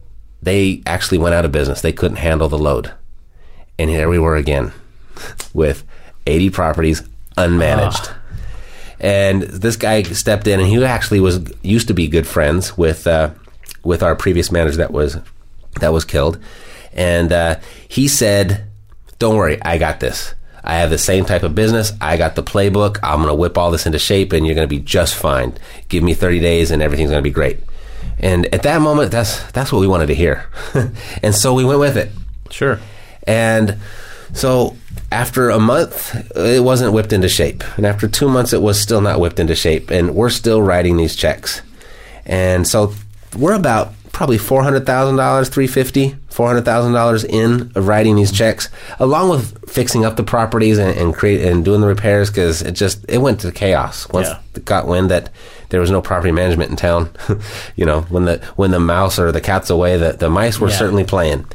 they 0.43 0.83
actually 0.87 1.19
went 1.19 1.35
out 1.35 1.45
of 1.45 1.53
business. 1.53 1.81
They 1.81 1.93
couldn't 1.93 2.19
handle 2.19 2.49
the 2.49 2.59
load. 2.59 2.93
And 3.79 3.91
here 3.91 4.09
we 4.09 4.19
were 4.19 4.37
again 4.37 4.73
with 5.55 5.85
80 6.27 6.51
properties 6.51 7.03
unmanaged. 7.37 8.15
And 8.99 9.43
this 9.43 9.77
guy 9.77 10.03
stepped 10.03 10.47
in, 10.47 10.59
and 10.59 10.69
he 10.69 10.83
actually 10.85 11.21
was 11.21 11.41
used 11.63 11.89
to 11.89 11.95
be 11.95 12.09
good 12.09 12.27
friends 12.27 12.79
with 12.79 13.07
uh, 13.07 13.31
with 13.85 14.03
our 14.03 14.17
previous 14.17 14.51
manager 14.51 14.79
that 14.79 14.91
was 14.91 15.19
that 15.81 15.93
was 15.93 16.05
killed. 16.05 16.39
And 16.95 17.31
uh, 17.31 17.57
he 17.89 18.09
said, 18.09 18.65
"Don't 19.19 19.37
worry, 19.37 19.61
I 19.63 19.77
got 19.77 20.01
this. 20.01 20.35
I 20.65 20.77
have 20.77 20.89
the 20.91 20.99
same 20.99 21.27
type 21.27 21.43
of 21.43 21.55
business. 21.55 21.93
I 22.01 22.17
got 22.17 22.37
the 22.37 22.43
playbook. 22.43 22.99
I'm 23.03 23.19
going 23.19 23.29
to 23.29 23.35
whip 23.35 23.59
all 23.59 23.71
this 23.71 23.85
into 23.85 23.99
shape, 23.99 24.33
and 24.33 24.47
you're 24.47 24.55
going 24.55 24.69
to 24.69 24.75
be 24.75 24.83
just 24.83 25.15
fine. 25.15 25.57
Give 25.89 26.03
me 26.03 26.15
30 26.15 26.41
days, 26.41 26.71
and 26.71 26.81
everything's 26.81 27.11
going 27.11 27.23
to 27.23 27.29
be 27.29 27.31
great." 27.31 27.61
And 28.19 28.47
at 28.55 28.63
that 28.63 28.81
moment, 28.81 29.11
that's 29.11 29.43
that's 29.53 29.71
what 29.73 29.81
we 29.81 29.87
wanted 29.87 30.07
to 30.07 30.15
hear, 30.15 30.47
and 31.23 31.35
so 31.35 31.53
we 31.55 31.65
went 31.65 31.81
with 31.81 31.97
it. 31.97 32.11
Sure. 32.51 32.79
And 33.27 33.77
so 34.33 34.77
after 35.13 35.51
a 35.51 35.59
month, 35.59 36.15
it 36.37 36.63
wasn't 36.63 36.93
whipped 36.93 37.13
into 37.13 37.29
shape. 37.29 37.63
And 37.77 37.85
after 37.87 38.09
two 38.09 38.29
months, 38.29 38.53
it 38.53 38.63
was 38.63 38.81
still 38.81 39.01
not 39.01 39.21
whipped 39.21 39.39
into 39.39 39.55
shape. 39.55 39.91
And 39.91 40.15
we're 40.15 40.31
still 40.31 40.63
writing 40.63 40.97
these 40.97 41.15
checks. 41.17 41.63
And 42.25 42.67
so 42.67 42.93
we're 43.37 43.55
about 43.55 43.93
probably 44.13 44.39
$400,000, 44.39 44.85
$350,000, 44.85 46.17
$400,000 46.31 47.25
in 47.29 47.71
of 47.75 47.87
writing 47.87 48.17
these 48.17 48.33
checks, 48.33 48.69
along 48.99 49.29
with 49.31 49.69
fixing 49.71 50.05
up 50.05 50.17
the 50.17 50.23
properties 50.23 50.79
and, 50.79 50.97
and 50.97 51.15
create 51.15 51.45
and 51.45 51.65
doing 51.65 51.81
the 51.81 51.87
repairs 51.87 52.31
because 52.31 52.63
it 52.63 52.73
just, 52.73 53.05
it 53.09 53.19
went 53.19 53.41
to 53.41 53.53
chaos 53.53 54.09
once 54.09 54.29
Yeah. 54.29 54.39
it 54.55 54.65
got 54.65 54.87
wind 54.87 55.11
that 55.11 55.31
there 55.71 55.81
was 55.81 55.91
no 55.91 56.01
property 56.03 56.33
management 56.33 56.71
in 56.71 56.77
town. 56.77 57.11
you 57.77 57.85
know, 57.85 58.03
when 58.03 58.25
the, 58.25 58.39
when 58.57 58.71
the 58.71 58.81
mouse 58.81 59.19
or 59.19 59.33
the 59.33 59.41
cat's 59.41 59.71
away, 59.71 59.97
the, 59.97 60.13
the 60.13 60.31
mice 60.31 60.59
were 60.61 60.69
Yeah. 60.69 60.77
certainly 60.79 61.05
playing. 61.05 61.47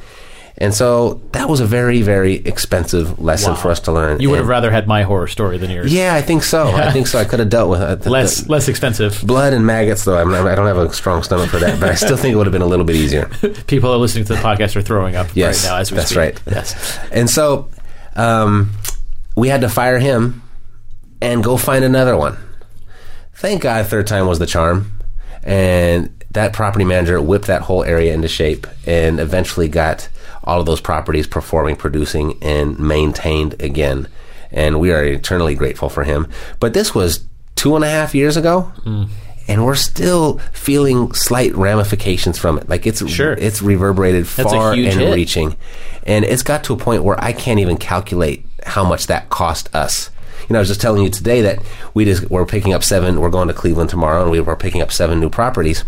And 0.58 0.76
so 0.76 1.22
that 1.32 1.50
was 1.50 1.60
a 1.60 1.66
very, 1.66 2.04
very 2.04 2.36
expensive 2.36 3.20
lesson 3.20 3.54
Wow. 3.54 3.58
for 3.60 3.72
us 3.72 3.80
to 3.82 3.92
learn. 3.92 4.20
You 4.22 4.30
would 4.30 4.38
have 4.38 4.48
rather 4.48 4.70
had 4.70 4.86
my 4.88 5.02
horror 5.02 5.26
story 5.28 5.58
than 5.58 5.72
yours. 5.72 5.92
Yeah, 5.92 6.14
I 6.14 6.22
think 6.22 6.44
so. 6.44 6.68
I 6.68 6.92
think 6.92 7.08
so. 7.08 7.18
I 7.18 7.26
could 7.26 7.40
have 7.40 7.50
dealt 7.50 7.70
with 7.72 7.82
it. 7.82 8.06
Less 8.08 8.42
the 8.42 8.52
less 8.52 8.68
expensive. 8.68 9.24
blood 9.26 9.54
and 9.54 9.66
maggots, 9.66 10.06
though. 10.06 10.18
I'm, 10.20 10.32
I 10.32 10.54
don't 10.54 10.68
have 10.68 10.78
a 10.78 10.94
strong 10.94 11.24
stomach 11.24 11.50
for 11.50 11.58
that, 11.58 11.80
but 11.80 11.90
I 11.90 11.96
still 11.96 12.16
think 12.18 12.34
it 12.34 12.36
would 12.36 12.46
have 12.46 12.52
been 12.54 12.62
a 12.62 12.68
little 12.68 12.86
bit 12.86 12.96
easier. 12.96 13.26
People 13.66 13.92
are 13.92 13.98
listening 13.98 14.26
to 14.26 14.34
the 14.36 14.40
podcast 14.40 14.76
are 14.76 14.84
throwing 14.84 15.16
up 15.16 15.30
Yes, 15.34 15.64
right 15.64 15.72
now 15.72 15.78
as 15.80 15.90
we 15.92 15.96
that's 15.96 16.10
speak. 16.10 16.18
right. 16.20 16.42
Yes. 16.46 17.00
And 17.12 17.28
so 17.28 17.70
um, 18.16 18.72
we 19.36 19.48
had 19.48 19.62
to 19.62 19.70
fire 19.70 19.98
him 19.98 20.44
and 21.24 21.44
go 21.44 21.58
find 21.58 21.84
another 21.84 22.16
one. 22.16 22.38
Thank 23.42 23.64
God, 23.64 23.88
third 23.88 24.06
time 24.06 24.28
was 24.28 24.38
the 24.38 24.46
charm, 24.46 24.92
and 25.42 26.24
that 26.30 26.54
property 26.54 26.86
manager 26.86 27.20
whipped 27.20 27.48
that 27.48 27.64
whole 27.64 27.84
area 27.84 28.14
into 28.14 28.28
shape 28.28 28.68
and 28.86 29.20
eventually 29.20 29.68
got 29.68 30.10
all 30.44 30.60
of 30.60 30.68
those 30.68 30.80
properties 30.80 31.26
performing, 31.26 31.76
producing, 31.76 32.38
and 32.44 32.78
maintained 32.78 33.60
again. 33.60 34.08
And 34.52 34.80
we 34.80 34.92
are 34.92 35.04
eternally 35.04 35.56
grateful 35.56 35.90
for 35.90 36.04
him. 36.04 36.28
But 36.60 36.76
this 36.76 36.94
was 36.94 37.26
two 37.56 37.76
and 37.76 37.84
a 37.84 37.90
half 37.90 38.14
years 38.14 38.38
ago. 38.38 38.72
Mm. 38.86 39.10
And 39.48 39.66
we're 39.66 39.74
still 39.74 40.38
feeling 40.54 41.12
slight 41.14 41.56
ramifications 41.56 42.38
from 42.38 42.60
it. 42.60 42.70
Like 42.70 42.86
it's 42.86 43.06
Sure. 43.10 43.34
it's 43.34 43.64
reverberated 43.64 44.26
That's 44.26 44.54
far 44.54 44.74
and 44.74 44.84
hit. 44.86 45.16
reaching, 45.16 45.58
and 46.06 46.24
it's 46.24 46.44
got 46.44 46.64
to 46.66 46.74
a 46.74 46.78
point 46.78 47.04
where 47.04 47.22
I 47.22 47.34
can't 47.34 47.60
even 47.60 47.78
calculate 47.78 48.46
how 48.68 48.84
much 48.84 49.08
that 49.08 49.30
cost 49.30 49.68
us. 49.76 50.12
You 50.52 50.54
know, 50.54 50.60
I 50.60 50.64
was 50.64 50.68
just 50.68 50.82
telling 50.82 51.02
you 51.02 51.10
today 51.10 51.40
that 51.44 51.60
we 51.94 52.04
just 52.04 52.30
we're 52.30 52.46
picking 52.46 52.74
up 52.74 52.84
seven. 52.84 53.22
We're 53.22 53.30
going 53.30 53.48
to 53.48 53.54
Cleveland 53.54 53.90
tomorrow, 53.90 54.22
and 54.24 54.30
we 54.30 54.42
were 54.42 54.58
picking 54.58 54.82
up 54.82 54.92
seven 54.92 55.22
new 55.22 55.30
properties. 55.30 55.86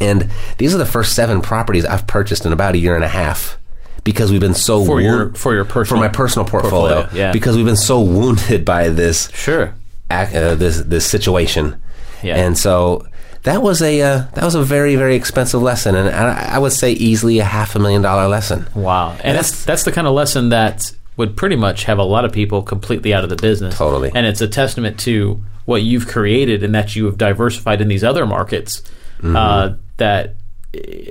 And 0.00 0.30
these 0.58 0.76
are 0.76 0.78
the 0.78 0.86
first 0.86 1.16
seven 1.16 1.40
properties 1.40 1.84
I've 1.84 2.06
purchased 2.06 2.46
in 2.46 2.52
about 2.52 2.76
a 2.76 2.78
year 2.78 2.94
and 2.94 3.02
a 3.02 3.08
half 3.08 3.58
because 4.04 4.30
we've 4.30 4.40
been 4.40 4.54
so 4.54 4.84
For 4.84 5.00
your- 5.00 5.16
wound- 5.24 5.38
for 5.38 5.54
your 5.56 5.64
for 5.64 5.96
my 5.96 6.06
personal 6.06 6.46
portfolio, 6.46 7.00
portfolio, 7.00 7.20
yeah. 7.20 7.32
because 7.32 7.56
we've 7.56 7.66
been 7.66 7.74
so 7.76 8.00
wounded 8.00 8.64
by 8.64 8.90
this 8.90 9.28
Sure. 9.34 9.74
uh, 10.08 10.54
this 10.54 10.80
this 10.82 11.04
situation, 11.04 11.74
Yeah. 12.22 12.36
and 12.36 12.56
so 12.56 13.08
that 13.42 13.60
was 13.60 13.82
a 13.82 14.00
uh, 14.00 14.22
that 14.34 14.44
was 14.44 14.54
a 14.54 14.62
very 14.62 14.94
very 14.94 15.16
expensive 15.16 15.62
lesson, 15.62 15.96
and 15.96 16.08
I, 16.08 16.50
I 16.54 16.58
would 16.60 16.72
say 16.72 16.92
easily 16.92 17.40
a 17.40 17.44
half 17.44 17.74
a 17.74 17.80
million 17.80 18.02
dollar 18.02 18.28
lesson. 18.28 18.68
Wow. 18.76 19.16
And 19.24 19.36
that's 19.36 19.64
that's 19.64 19.82
the 19.82 19.90
kind 19.90 20.06
of 20.06 20.14
lesson 20.14 20.50
that 20.50 20.92
would 21.18 21.36
pretty 21.36 21.56
much 21.56 21.84
have 21.84 21.98
a 21.98 22.04
lot 22.04 22.24
of 22.24 22.32
people 22.32 22.62
completely 22.62 23.12
out 23.12 23.24
of 23.24 23.28
the 23.28 23.36
business. 23.36 23.76
Totally. 23.76 24.10
And 24.14 24.24
it's 24.24 24.40
a 24.40 24.48
testament 24.48 24.98
to 25.00 25.42
what 25.66 25.82
you've 25.82 26.06
created 26.06 26.62
and 26.62 26.74
that 26.74 26.96
you 26.96 27.04
have 27.06 27.18
diversified 27.18 27.82
in 27.82 27.88
these 27.88 28.04
other 28.04 28.24
markets. 28.24 28.80
Mm-hmm. 29.18 29.36
Uh, 29.36 29.74
that 29.98 30.36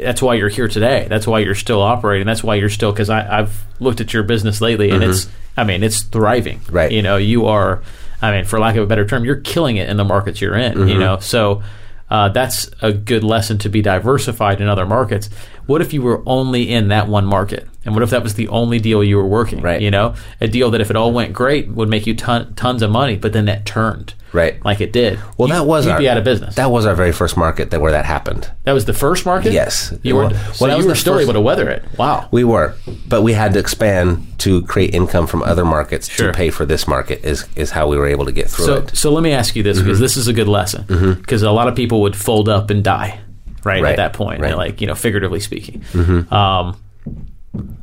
that's 0.03 0.21
why 0.21 0.35
you're 0.35 0.49
here 0.49 0.69
today. 0.69 1.07
That's 1.09 1.27
why 1.27 1.39
you're 1.39 1.55
still 1.55 1.81
operating. 1.81 2.25
That's 2.25 2.43
why 2.43 2.55
you're 2.55 2.69
still 2.69 2.91
because 2.91 3.09
I've 3.09 3.65
looked 3.79 3.99
at 3.99 4.13
your 4.13 4.23
business 4.23 4.61
lately 4.61 4.91
and 4.91 5.03
it's 5.03 5.27
I 5.57 5.65
mean 5.65 5.83
it's 5.83 6.03
thriving. 6.03 6.59
Mm-hmm. 6.61 6.75
Right. 6.75 6.91
You 6.91 7.01
know 7.01 7.17
you 7.17 7.45
are. 7.45 7.83
I 8.21 8.31
mean 8.31 8.45
for 8.45 8.59
lack 8.59 8.77
of 8.77 8.83
a 8.83 8.87
better 8.87 9.05
term, 9.05 9.25
you're 9.25 9.41
killing 9.41 9.75
it 9.75 9.89
in 9.89 9.97
the 9.97 10.05
markets 10.05 10.39
you're 10.39 10.55
in. 10.55 10.73
Mm-hmm. 10.73 10.87
You 10.87 10.99
know 10.99 11.19
so. 11.19 11.61
Uh, 12.09 12.29
that's 12.29 12.71
a 12.81 12.93
good 12.93 13.21
lesson 13.21 13.57
to 13.57 13.67
be 13.67 13.81
diversified 13.81 14.61
in 14.61 14.69
other 14.69 14.85
markets. 14.85 15.29
What 15.67 15.81
if 15.81 15.93
you 15.93 16.01
were 16.01 16.23
only 16.25 16.71
in 16.71 16.87
that 16.89 17.07
one 17.07 17.25
market? 17.25 17.67
And 17.85 17.93
what 17.93 18.03
if 18.03 18.09
that 18.09 18.23
was 18.23 18.33
the 18.33 18.47
only 18.49 18.79
deal 18.79 19.01
you 19.03 19.15
were 19.17 19.25
working? 19.25 19.61
Right. 19.61 19.81
You 19.81 19.91
know, 19.91 20.15
a 20.41 20.47
deal 20.47 20.71
that 20.71 20.81
if 20.81 20.89
it 20.89 20.95
all 20.97 21.13
went 21.13 21.31
great 21.33 21.69
would 21.69 21.87
make 21.89 22.05
you 22.07 22.15
ton, 22.15 22.53
tons 22.55 22.81
of 22.81 22.89
money, 22.91 23.15
but 23.15 23.31
then 23.33 23.45
that 23.45 23.65
turned. 23.65 24.13
Right. 24.33 24.63
Like 24.65 24.81
it 24.81 24.91
did. 24.91 25.19
Well, 25.37 25.47
You- 25.47 25.53
that 25.55 25.65
was 25.65 25.85
you'd 25.85 25.93
our, 25.93 25.99
be 25.99 26.09
out 26.09 26.17
of 26.17 26.25
business. 26.25 26.55
That 26.55 26.69
was 26.69 26.85
our 26.85 26.95
very 26.95 27.13
first 27.13 27.37
market 27.37 27.71
that 27.71 27.79
where 27.79 27.93
that 27.93 28.03
happened. 28.05 28.49
That 28.65 28.73
was 28.73 28.83
the 28.83 28.93
first 28.93 29.25
market. 29.25 29.53
Yes. 29.53 29.93
You 30.03 30.15
were. 30.15 30.23
Well- 30.27 30.31
so 30.53 30.65
well, 30.65 30.69
that 30.69 30.75
was 30.77 30.83
you 30.85 30.89
were 30.89 30.93
the 30.95 30.99
still 30.99 31.13
first- 31.13 31.23
able 31.23 31.33
to 31.33 31.41
weather 31.41 31.69
it. 31.69 31.83
Wow. 31.97 32.27
We 32.31 32.43
were, 32.43 32.75
but 33.07 33.21
we 33.21 33.31
had 33.33 33.53
to 33.53 33.59
expand 33.59 34.25
to 34.39 34.63
create 34.63 34.93
income 34.93 35.27
from 35.27 35.43
other 35.43 35.63
markets 35.63 36.09
Sure. 36.09 36.27
to 36.27 36.33
pay 36.33 36.49
for 36.49 36.65
this 36.65 36.87
market. 36.89 37.23
Is 37.23 37.45
is 37.55 37.71
how 37.71 37.87
we 37.87 37.95
were 37.97 38.07
able 38.07 38.25
to 38.25 38.33
get 38.33 38.49
through 38.49 38.65
So, 38.65 38.73
it. 38.75 38.85
Mm-hmm. 38.87 38.95
so 38.95 39.11
let 39.13 39.23
me 39.23 39.31
ask 39.31 39.55
you 39.55 39.63
this 39.63 39.79
because 39.79 39.99
this 39.99 40.17
is 40.17 40.27
a 40.27 40.33
good 40.33 40.47
lesson. 40.49 40.83
Because 41.21 41.41
a 41.41 41.51
lot 41.51 41.67
of 41.69 41.75
people 41.75 42.01
would 42.01 42.15
fold 42.15 42.49
up 42.49 42.69
and 42.69 42.83
die, 42.83 43.19
right, 43.63 43.81
Right, 43.81 43.91
at 43.91 43.95
that 43.97 44.13
point, 44.13 44.41
right. 44.41 44.49
Mm-hmm. 44.51 44.57
like 44.57 44.81
you 44.81 44.87
know, 44.87 44.95
figuratively 44.95 45.39
speaking. 45.39 45.83
Um, 46.31 46.79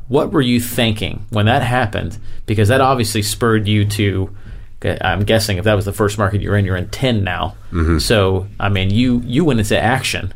what 0.07 0.31
were 0.31 0.41
you 0.41 0.59
thinking 0.59 1.25
when 1.31 1.47
that 1.47 1.61
happened? 1.61 2.17
Because 2.45 2.69
that 2.69 2.81
obviously 2.81 3.21
spurred 3.21 3.67
you 3.67 3.85
to. 3.85 4.35
I'm 5.01 5.23
guessing 5.23 5.57
if 5.57 5.63
that 5.63 5.73
was 5.73 5.85
the 5.85 5.93
first 5.93 6.17
market 6.19 6.41
you're 6.41 6.55
in, 6.55 6.63
you're 6.65 6.75
in 6.75 6.89
ten 6.89 7.23
now. 7.23 7.55
Mm-hmm. 7.71 7.97
So 7.99 8.47
I 8.59 8.69
mean, 8.69 8.91
you 8.91 9.21
you 9.25 9.43
went 9.43 9.59
into 9.59 9.79
action, 9.81 10.33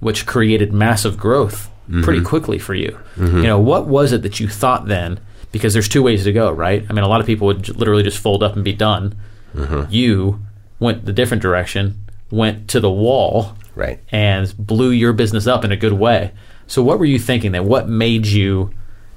which 0.00 0.24
created 0.26 0.72
massive 0.72 1.16
growth 1.18 1.70
pretty 2.02 2.20
Mm-hmm. 2.20 2.26
quickly 2.26 2.58
for 2.58 2.74
you. 2.74 2.98
You 3.18 3.42
know, 3.42 3.60
what 3.60 3.86
was 3.86 4.12
it 4.12 4.22
that 4.22 4.40
you 4.40 4.48
thought 4.48 4.86
then? 4.86 5.20
Because 5.52 5.74
there's 5.74 5.88
two 5.88 6.02
ways 6.02 6.24
to 6.24 6.32
go, 6.32 6.50
right? 6.50 6.84
I 6.88 6.92
mean, 6.94 7.04
a 7.04 7.08
lot 7.08 7.20
of 7.20 7.26
people 7.26 7.46
would 7.48 7.62
j- 7.62 7.72
literally 7.74 8.02
just 8.02 8.18
fold 8.18 8.42
up 8.42 8.54
and 8.56 8.64
be 8.64 8.72
done. 8.72 9.14
Mm-hmm. 9.54 9.92
You 9.92 10.40
went 10.80 11.04
the 11.04 11.12
different 11.12 11.42
direction, 11.42 12.02
went 12.30 12.68
to 12.70 12.80
the 12.80 12.90
wall, 12.90 13.54
Right. 13.74 14.00
and 14.10 14.52
blew 14.58 14.90
your 14.90 15.12
business 15.12 15.46
up 15.46 15.64
in 15.64 15.72
a 15.72 15.76
good 15.76 15.92
way. 15.94 16.32
So, 16.66 16.82
what 16.82 16.98
were 16.98 17.04
you 17.04 17.18
thinking 17.18 17.52
then? 17.52 17.66
What 17.66 17.88
made 17.88 18.26
you 18.26 18.70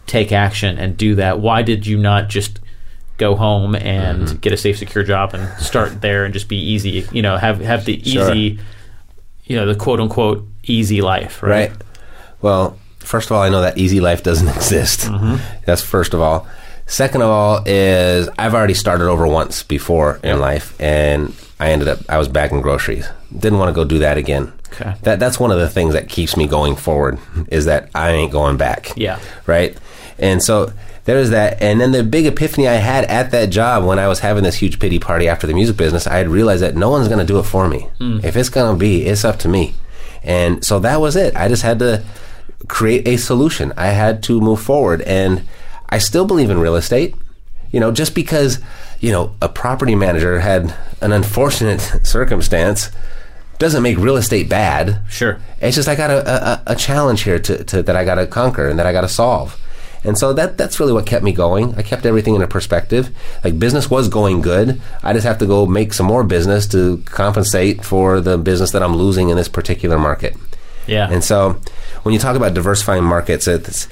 take 0.05 0.31
action 0.31 0.77
and 0.77 0.97
do 0.97 1.15
that? 1.15 1.39
Why 1.39 1.61
did 1.61 1.85
you 1.85 1.97
not 1.97 2.27
just 2.29 2.59
go 3.17 3.35
home 3.35 3.75
and 3.75 4.23
Mm-hmm. 4.27 4.37
get 4.37 4.53
a 4.53 4.57
safe, 4.57 4.77
secure 4.77 5.03
job 5.03 5.33
and 5.33 5.47
start 5.61 6.01
there 6.01 6.25
and 6.25 6.33
just 6.33 6.47
be 6.49 6.57
easy? 6.57 7.05
You 7.11 7.21
know, 7.21 7.37
have 7.37 7.59
have 7.61 7.85
the 7.85 8.01
Sure. 8.03 8.31
easy, 8.31 8.59
you 9.45 9.55
know, 9.55 9.65
the 9.65 9.75
quote 9.75 9.99
unquote 9.99 10.45
easy 10.63 11.01
life, 11.01 11.41
right? 11.43 11.69
Right. 11.69 11.81
Well, 12.41 12.77
first 12.99 13.29
of 13.29 13.37
all, 13.37 13.41
I 13.43 13.49
know 13.49 13.61
that 13.61 13.77
easy 13.77 13.99
life 13.99 14.23
doesn't 14.23 14.47
exist. 14.55 15.01
Mm-hmm. 15.01 15.37
That's 15.65 15.81
first 15.81 16.13
of 16.13 16.19
all. 16.21 16.47
Second 16.85 17.21
of 17.21 17.29
all 17.29 17.63
is 17.65 18.29
I've 18.39 18.53
already 18.53 18.73
started 18.73 19.07
over 19.09 19.27
once 19.27 19.61
before 19.63 20.19
in 20.23 20.39
life, 20.39 20.73
and 20.79 21.33
I 21.59 21.71
ended 21.71 21.87
up 21.87 21.99
I 22.09 22.17
was 22.17 22.27
bagging 22.27 22.61
groceries. 22.61 23.07
Didn't 23.37 23.59
want 23.59 23.69
to 23.69 23.73
go 23.73 23.85
do 23.85 23.99
that 23.99 24.17
again. 24.17 24.53
Okay. 24.73 24.95
That 25.03 25.19
that's 25.19 25.39
one 25.39 25.51
of 25.51 25.59
the 25.59 25.69
things 25.69 25.93
that 25.93 26.09
keeps 26.09 26.37
me 26.37 26.47
going 26.47 26.75
forward 26.75 27.19
is 27.49 27.65
that 27.65 27.89
I 27.95 28.11
ain't 28.11 28.31
going 28.31 28.57
back. 28.57 28.93
Yeah. 28.95 29.19
Right. 29.45 29.77
And 30.19 30.41
so 30.41 30.71
there 31.05 31.17
was 31.17 31.29
that, 31.29 31.61
and 31.61 31.79
then 31.79 31.93
the 31.93 32.03
big 32.03 32.25
epiphany 32.25 32.67
I 32.67 32.73
had 32.73 33.05
at 33.05 33.31
that 33.31 33.49
job 33.49 33.85
when 33.85 33.97
I 33.97 34.09
was 34.09 34.19
having 34.19 34.43
this 34.43 34.55
huge 34.55 34.77
pity 34.77 34.99
party 34.99 35.29
after 35.29 35.47
the 35.47 35.53
music 35.53 35.77
business, 35.77 36.05
I 36.05 36.17
had 36.17 36.27
realized 36.27 36.61
that 36.63 36.75
no 36.75 36.89
one's 36.89 37.07
going 37.07 37.19
to 37.19 37.25
do 37.25 37.39
it 37.39 37.43
for 37.43 37.69
me. 37.69 37.87
Hmm. 37.97 38.19
If 38.23 38.35
it's 38.35 38.49
going 38.49 38.73
to 38.73 38.77
be, 38.77 39.05
it's 39.05 39.23
up 39.23 39.39
to 39.39 39.47
me. 39.47 39.73
And 40.21 40.65
so 40.65 40.79
that 40.79 40.99
was 40.99 41.15
it. 41.15 41.33
I 41.37 41.47
just 41.47 41.63
had 41.63 41.79
to 41.79 42.03
create 42.67 43.07
a 43.07 43.15
solution. 43.15 43.71
I 43.77 43.87
had 43.87 44.21
to 44.23 44.41
move 44.41 44.59
forward, 44.59 45.01
and 45.03 45.43
I 45.87 45.99
still 45.99 46.25
believe 46.25 46.49
in 46.49 46.59
real 46.59 46.75
estate. 46.75 47.15
You 47.71 47.79
know, 47.79 47.91
just 47.91 48.15
because 48.15 48.59
you 48.99 49.11
know 49.11 49.35
a 49.41 49.49
property 49.49 49.95
manager 49.95 50.39
had 50.39 50.73
an 51.01 51.11
unfortunate 51.11 51.81
circumstance 52.03 52.91
doesn't 53.59 53.81
make 53.83 53.97
real 53.97 54.17
estate 54.17 54.49
bad. 54.49 55.01
Sure. 55.09 55.39
It's 55.61 55.75
just 55.75 55.87
I 55.87 55.95
got 55.95 56.11
a, 56.11 56.29
a, 56.29 56.63
a 56.73 56.75
challenge 56.75 57.23
here 57.23 57.39
to, 57.39 57.63
to 57.63 57.83
that 57.83 57.95
I 57.95 58.05
got 58.05 58.15
to 58.15 58.27
conquer 58.27 58.67
and 58.69 58.77
that 58.77 58.85
I 58.85 58.91
got 58.91 59.01
to 59.01 59.09
solve. 59.09 59.59
And 60.03 60.17
so 60.17 60.31
that 60.33 60.57
that's 60.57 60.79
really 60.79 60.93
what 60.93 61.05
kept 61.05 61.23
me 61.23 61.33
going. 61.33 61.75
I 61.75 61.81
kept 61.81 62.05
everything 62.05 62.35
in 62.35 62.41
a 62.41 62.47
perspective. 62.47 63.09
Like 63.43 63.59
business 63.59 63.89
was 63.89 64.07
going 64.07 64.41
good. 64.41 64.79
I 65.03 65.13
just 65.13 65.25
have 65.25 65.39
to 65.39 65.45
go 65.45 65.65
make 65.65 65.93
some 65.93 66.05
more 66.05 66.23
business 66.23 66.67
to 66.67 67.03
compensate 67.05 67.83
for 67.83 68.21
the 68.21 68.37
business 68.37 68.71
that 68.71 68.83
I'm 68.83 68.95
losing 68.95 69.29
in 69.29 69.37
this 69.37 69.49
particular 69.49 69.97
market. 69.97 70.35
Yeah. 70.85 71.09
And 71.11 71.23
so 71.23 71.59
when 72.03 72.13
you 72.13 72.19
talk 72.19 72.35
about 72.35 72.53
diversifying 72.53 73.03
markets, 73.03 73.47
it's 73.47 73.87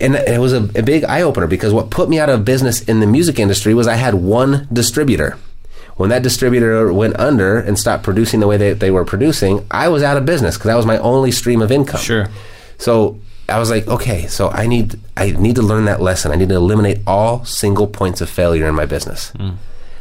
and 0.00 0.16
it 0.16 0.40
was 0.40 0.52
a, 0.52 0.62
a 0.74 0.82
big 0.82 1.04
eye 1.04 1.22
opener 1.22 1.46
because 1.46 1.72
what 1.72 1.90
put 1.90 2.08
me 2.08 2.18
out 2.18 2.28
of 2.28 2.44
business 2.44 2.82
in 2.82 3.00
the 3.00 3.06
music 3.06 3.38
industry 3.38 3.74
was 3.74 3.86
I 3.86 3.96
had 3.96 4.14
one 4.14 4.66
distributor. 4.72 5.38
When 5.96 6.08
that 6.08 6.22
distributor 6.22 6.90
went 6.92 7.18
under 7.20 7.58
and 7.58 7.78
stopped 7.78 8.04
producing 8.04 8.40
the 8.40 8.46
way 8.46 8.56
they, 8.56 8.72
they 8.72 8.90
were 8.90 9.04
producing, 9.04 9.66
I 9.70 9.88
was 9.88 10.02
out 10.02 10.16
of 10.16 10.24
business 10.24 10.56
because 10.56 10.68
that 10.68 10.76
was 10.76 10.86
my 10.86 10.96
only 10.98 11.30
stream 11.30 11.60
of 11.60 11.70
income. 11.70 12.00
Sure. 12.00 12.28
So 12.78 13.20
I 13.50 13.58
was 13.58 13.68
like, 13.68 13.86
okay, 13.86 14.26
so 14.26 14.48
I 14.48 14.66
need 14.66 14.98
I 15.16 15.32
need 15.32 15.56
to 15.56 15.62
learn 15.62 15.84
that 15.84 16.00
lesson. 16.00 16.32
I 16.32 16.36
need 16.36 16.48
to 16.48 16.54
eliminate 16.54 17.00
all 17.06 17.44
single 17.44 17.86
points 17.86 18.22
of 18.22 18.30
failure 18.30 18.66
in 18.66 18.74
my 18.74 18.86
business. 18.86 19.30
Hmm. 19.30 19.50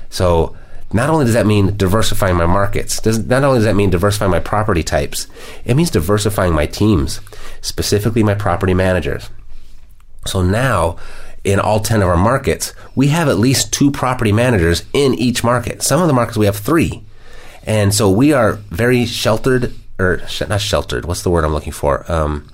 So 0.09 0.55
not 0.93 1.09
only 1.09 1.25
does 1.25 1.33
that 1.33 1.45
mean 1.45 1.75
diversifying 1.75 2.37
my 2.37 2.45
markets, 2.45 3.01
does 3.01 3.25
not 3.25 3.43
only 3.43 3.57
does 3.57 3.65
that 3.65 3.75
mean 3.75 3.89
diversifying 3.89 4.31
my 4.31 4.39
property 4.39 4.83
types, 4.83 5.27
it 5.65 5.75
means 5.75 5.91
diversifying 5.91 6.53
my 6.53 6.65
teams, 6.65 7.19
specifically 7.61 8.23
my 8.23 8.35
property 8.35 8.73
managers. 8.73 9.29
So 10.29 10.41
now, 10.41 10.97
in 11.43 11.59
all 11.59 11.79
10 11.79 12.01
of 12.01 12.07
our 12.09 12.17
markets, 12.17 12.73
we 12.95 13.07
have 13.07 13.27
at 13.27 13.37
least 13.37 13.73
two 13.73 13.91
property 13.91 14.31
managers 14.31 14.83
in 14.93 15.13
each 15.15 15.43
market. 15.43 15.81
Some 15.81 16.01
of 16.01 16.07
the 16.07 16.13
markets 16.13 16.37
we 16.37 16.45
have 16.45 16.57
three. 16.57 17.03
And 17.65 17.93
so 17.93 18.09
we 18.09 18.33
are 18.33 18.53
very 18.53 19.05
sheltered, 19.05 19.73
or 19.99 20.19
sh- 20.27 20.41
not 20.47 20.61
sheltered, 20.61 21.05
what's 21.05 21.23
the 21.23 21.29
word 21.29 21.43
I'm 21.45 21.53
looking 21.53 21.73
for? 21.73 22.09
Um, 22.11 22.49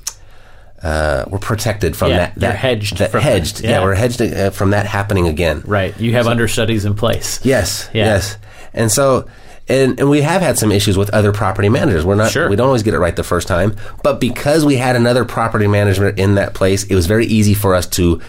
uh, 0.83 1.25
we're 1.29 1.39
protected 1.39 1.95
from 1.95 2.09
Yeah, 2.11 2.17
that. 2.17 2.33
you're 2.41 2.51
that 2.51 2.55
hedged 2.57 2.97
That 2.97 3.11
from 3.11 3.23
that. 3.23 3.31
hedged. 3.31 3.61
Yeah. 3.61 3.69
Yeah. 3.71 3.83
we're 3.83 3.95
hedged 3.95 4.21
uh, 4.21 4.49
from 4.51 4.71
that 4.71 4.85
happening 4.85 5.27
again. 5.27 5.63
Right. 5.65 5.97
You 5.99 6.11
have 6.13 6.27
understudies 6.27 6.85
in 6.85 6.93
place. 6.95 7.43
Yes. 7.43 7.89
Yeah. 7.93 8.05
Yes. 8.05 8.37
And 8.73 8.91
so, 8.91 9.27
and, 9.67 9.99
and 9.99 10.09
we 10.09 10.21
have 10.21 10.41
had 10.41 10.57
some 10.57 10.71
issues 10.71 10.97
with 10.97 11.09
other 11.11 11.31
property 11.31 11.69
managers. 11.69 12.05
We're 12.05 12.15
not, 12.15 12.31
Sure. 12.31 12.49
we 12.49 12.55
don't 12.55 12.67
always 12.67 12.83
get 12.83 12.93
it 12.93 12.99
right 12.99 13.15
the 13.15 13.23
first 13.23 13.47
time, 13.47 13.75
but 14.03 14.19
because 14.19 14.63
we 14.65 14.75
had 14.77 14.95
another 14.95 15.25
property 15.25 15.67
manager 15.67 16.07
in 16.09 16.35
that 16.35 16.53
place, 16.53 16.83
it 16.83 16.95
was 16.95 17.05
very 17.07 17.25
easy 17.25 17.53
for 17.53 17.73
us 17.75 17.87
to 17.87 18.21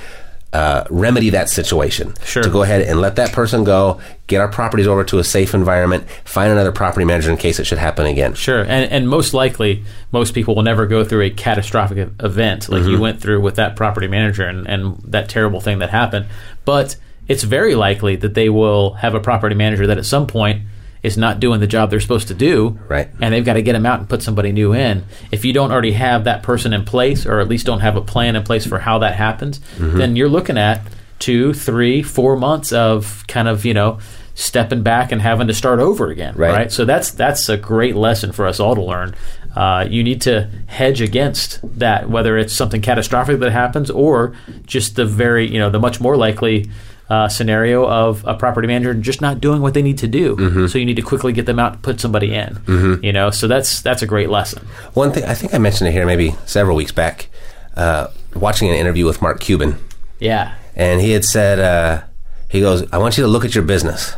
uh, 0.52 0.84
remedy 0.88 1.30
that 1.30 1.50
situation. 1.50 2.14
Sure. 2.24 2.42
To 2.42 2.48
go 2.48 2.62
ahead 2.62 2.80
and 2.82 3.00
let 3.00 3.16
that 3.16 3.32
person 3.32 3.64
go, 3.64 4.00
get 4.26 4.40
our 4.40 4.48
properties 4.48 4.86
over 4.86 5.04
to 5.04 5.18
a 5.18 5.24
safe 5.24 5.52
environment, 5.52 6.08
find 6.24 6.50
another 6.50 6.72
property 6.72 7.04
manager 7.04 7.30
in 7.30 7.36
case 7.36 7.58
it 7.58 7.64
should 7.64 7.76
happen 7.76 8.06
again. 8.06 8.32
Sure, 8.32 8.60
and 8.60 8.90
and 8.90 9.06
most 9.08 9.34
likely, 9.34 9.84
most 10.12 10.32
people 10.32 10.54
will 10.54 10.62
never 10.62 10.86
go 10.86 11.04
through 11.04 11.22
a 11.22 11.30
catastrophic 11.30 11.98
event 12.22 12.70
like 12.70 12.82
Mm-hmm. 12.82 12.90
you 12.90 13.00
went 13.00 13.20
through 13.20 13.40
with 13.42 13.56
that 13.56 13.76
property 13.76 14.06
manager 14.08 14.44
and, 14.46 14.66
and 14.66 14.96
that 15.04 15.28
terrible 15.28 15.60
thing 15.60 15.80
that 15.80 15.90
happened. 15.90 16.26
But 16.64 16.96
it's 17.28 17.42
very 17.42 17.74
likely 17.74 18.16
that 18.16 18.32
they 18.32 18.48
will 18.48 18.94
have 18.94 19.14
a 19.14 19.20
property 19.20 19.56
manager 19.56 19.86
that 19.88 19.98
at 19.98 20.06
some 20.06 20.26
point 20.26 20.62
is 21.06 21.16
not 21.16 21.40
doing 21.40 21.60
the 21.60 21.66
job 21.66 21.90
they're 21.90 22.00
supposed 22.00 22.28
to 22.28 22.34
do, 22.34 22.78
Right. 22.88 23.08
And 23.20 23.32
they've 23.32 23.44
got 23.44 23.54
to 23.54 23.62
get 23.62 23.72
them 23.72 23.86
out 23.86 24.00
and 24.00 24.08
put 24.08 24.22
somebody 24.22 24.52
new 24.52 24.74
in. 24.74 25.04
If 25.32 25.44
you 25.44 25.52
don't 25.52 25.72
already 25.72 25.92
have 25.92 26.24
that 26.24 26.42
person 26.42 26.72
in 26.72 26.84
place, 26.84 27.24
or 27.24 27.40
at 27.40 27.48
least 27.48 27.64
don't 27.66 27.80
have 27.80 27.96
a 27.96 28.00
plan 28.02 28.36
in 28.36 28.42
place 28.42 28.66
for 28.66 28.78
how 28.78 28.98
that 28.98 29.14
happens, 29.14 29.60
Mm-hmm. 29.78 29.98
then 29.98 30.16
you're 30.16 30.28
looking 30.28 30.58
at 30.58 30.82
two, 31.18 31.54
three, 31.54 32.02
four 32.02 32.36
months 32.36 32.72
of 32.72 33.24
kind 33.28 33.48
of 33.48 33.64
you 33.64 33.72
know 33.74 33.98
stepping 34.34 34.82
back 34.82 35.12
and 35.12 35.22
having 35.22 35.46
to 35.46 35.54
start 35.54 35.80
over 35.80 36.10
again, 36.10 36.34
Right. 36.36 36.52
right? 36.52 36.72
So 36.72 36.84
that's 36.84 37.10
that's 37.12 37.48
a 37.48 37.56
great 37.56 37.96
lesson 37.96 38.32
for 38.32 38.46
us 38.46 38.60
all 38.60 38.74
to 38.74 38.82
learn. 38.82 39.14
Uh, 39.54 39.86
you 39.88 40.04
need 40.04 40.20
to 40.20 40.50
hedge 40.66 41.00
against 41.00 41.60
that, 41.78 42.10
whether 42.10 42.36
it's 42.36 42.52
something 42.52 42.82
catastrophic 42.82 43.38
that 43.40 43.52
happens 43.52 43.90
or 43.90 44.34
just 44.66 44.96
the 44.96 45.06
very, 45.06 45.50
you 45.50 45.58
know, 45.58 45.70
the 45.70 45.80
much 45.80 45.98
more 45.98 46.14
likely 46.18 46.68
uh, 47.08 47.28
scenario 47.28 47.88
of 47.88 48.24
a 48.26 48.34
property 48.34 48.66
manager 48.66 48.92
just 48.94 49.20
not 49.20 49.40
doing 49.40 49.62
what 49.62 49.74
they 49.74 49.82
need 49.82 49.98
to 49.98 50.08
do. 50.08 50.66
So 50.68 50.78
you 50.78 50.84
need 50.84 50.96
to 50.96 51.02
quickly 51.02 51.32
get 51.32 51.46
them 51.46 51.58
out 51.58 51.74
and 51.74 51.82
put 51.82 52.00
somebody 52.00 52.34
in. 52.34 52.58
You 53.02 53.12
know, 53.12 53.30
so 53.30 53.46
that's 53.46 53.80
that's 53.82 54.02
a 54.02 54.06
great 54.06 54.28
lesson. 54.30 54.66
One 54.94 55.12
thing, 55.12 55.24
I 55.24 55.34
think 55.34 55.54
I 55.54 55.58
mentioned 55.58 55.88
it 55.88 55.92
here 55.92 56.06
maybe 56.06 56.34
several 56.46 56.76
weeks 56.76 56.92
back, 56.92 57.28
uh, 57.76 58.08
watching 58.34 58.68
an 58.68 58.74
interview 58.74 59.06
with 59.06 59.22
Mark 59.22 59.40
Cuban. 59.40 59.78
Yeah, 60.18 60.54
and 60.74 61.00
he 61.00 61.12
had 61.12 61.24
said, 61.24 61.58
uh, 61.60 62.02
he 62.48 62.60
goes, 62.60 62.90
I 62.92 62.98
want 62.98 63.16
you 63.16 63.22
to 63.24 63.28
look 63.28 63.44
at 63.44 63.54
your 63.54 63.64
business 63.64 64.14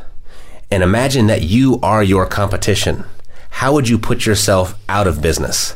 and 0.70 0.82
imagine 0.82 1.26
that 1.28 1.42
you 1.42 1.78
are 1.82 2.02
your 2.02 2.26
competition. 2.26 3.04
How 3.50 3.72
would 3.72 3.88
you 3.88 3.98
put 3.98 4.26
yourself 4.26 4.74
out 4.88 5.06
of 5.06 5.20
business? 5.22 5.74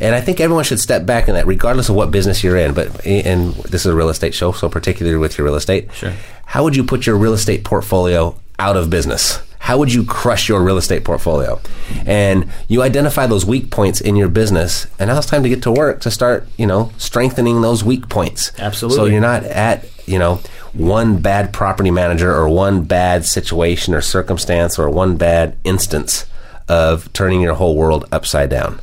And 0.00 0.14
I 0.14 0.20
think 0.20 0.40
everyone 0.40 0.64
should 0.64 0.80
step 0.80 1.06
back 1.06 1.28
in 1.28 1.34
that, 1.34 1.46
regardless 1.46 1.88
of 1.88 1.94
what 1.94 2.10
business 2.10 2.42
you're 2.42 2.56
in. 2.56 2.74
But 2.74 3.06
and 3.06 3.54
this 3.54 3.86
is 3.86 3.86
a 3.86 3.94
real 3.94 4.08
estate 4.08 4.34
show, 4.34 4.52
so 4.52 4.68
particularly 4.68 5.18
with 5.18 5.38
your 5.38 5.44
real 5.44 5.56
estate, 5.56 5.92
Sure. 5.92 6.12
How 6.46 6.62
would 6.64 6.76
you 6.76 6.84
put 6.84 7.06
your 7.06 7.16
real 7.16 7.32
estate 7.32 7.64
portfolio 7.64 8.38
out 8.58 8.76
of 8.76 8.90
business? 8.90 9.40
How 9.58 9.78
would 9.78 9.92
you 9.92 10.04
crush 10.04 10.48
your 10.48 10.60
real 10.60 10.76
estate 10.76 11.04
portfolio? 11.04 11.60
And 12.04 12.50
you 12.68 12.82
identify 12.82 13.26
those 13.26 13.46
weak 13.46 13.70
points 13.70 14.00
in 14.00 14.16
your 14.16 14.28
business, 14.28 14.86
and 14.98 15.08
now 15.08 15.16
it's 15.16 15.26
time 15.26 15.44
to 15.44 15.48
get 15.48 15.62
to 15.62 15.70
work 15.70 16.00
to 16.00 16.10
start, 16.10 16.48
you 16.58 16.66
know, 16.66 16.90
strengthening 16.98 17.62
those 17.62 17.84
weak 17.84 18.08
points. 18.08 18.50
Absolutely. 18.58 18.96
So 18.96 19.04
you're 19.06 19.20
not 19.20 19.44
at, 19.44 19.88
you 20.06 20.18
know, 20.18 20.40
one 20.72 21.18
bad 21.18 21.52
property 21.52 21.90
manager 21.90 22.34
or 22.34 22.48
one 22.48 22.84
bad 22.84 23.24
situation 23.24 23.94
or 23.94 24.00
circumstance 24.00 24.78
or 24.78 24.90
one 24.90 25.16
bad 25.16 25.56
instance 25.64 26.26
of 26.68 27.12
turning 27.12 27.40
your 27.40 27.54
whole 27.54 27.76
world 27.76 28.06
upside 28.10 28.50
down. 28.50 28.80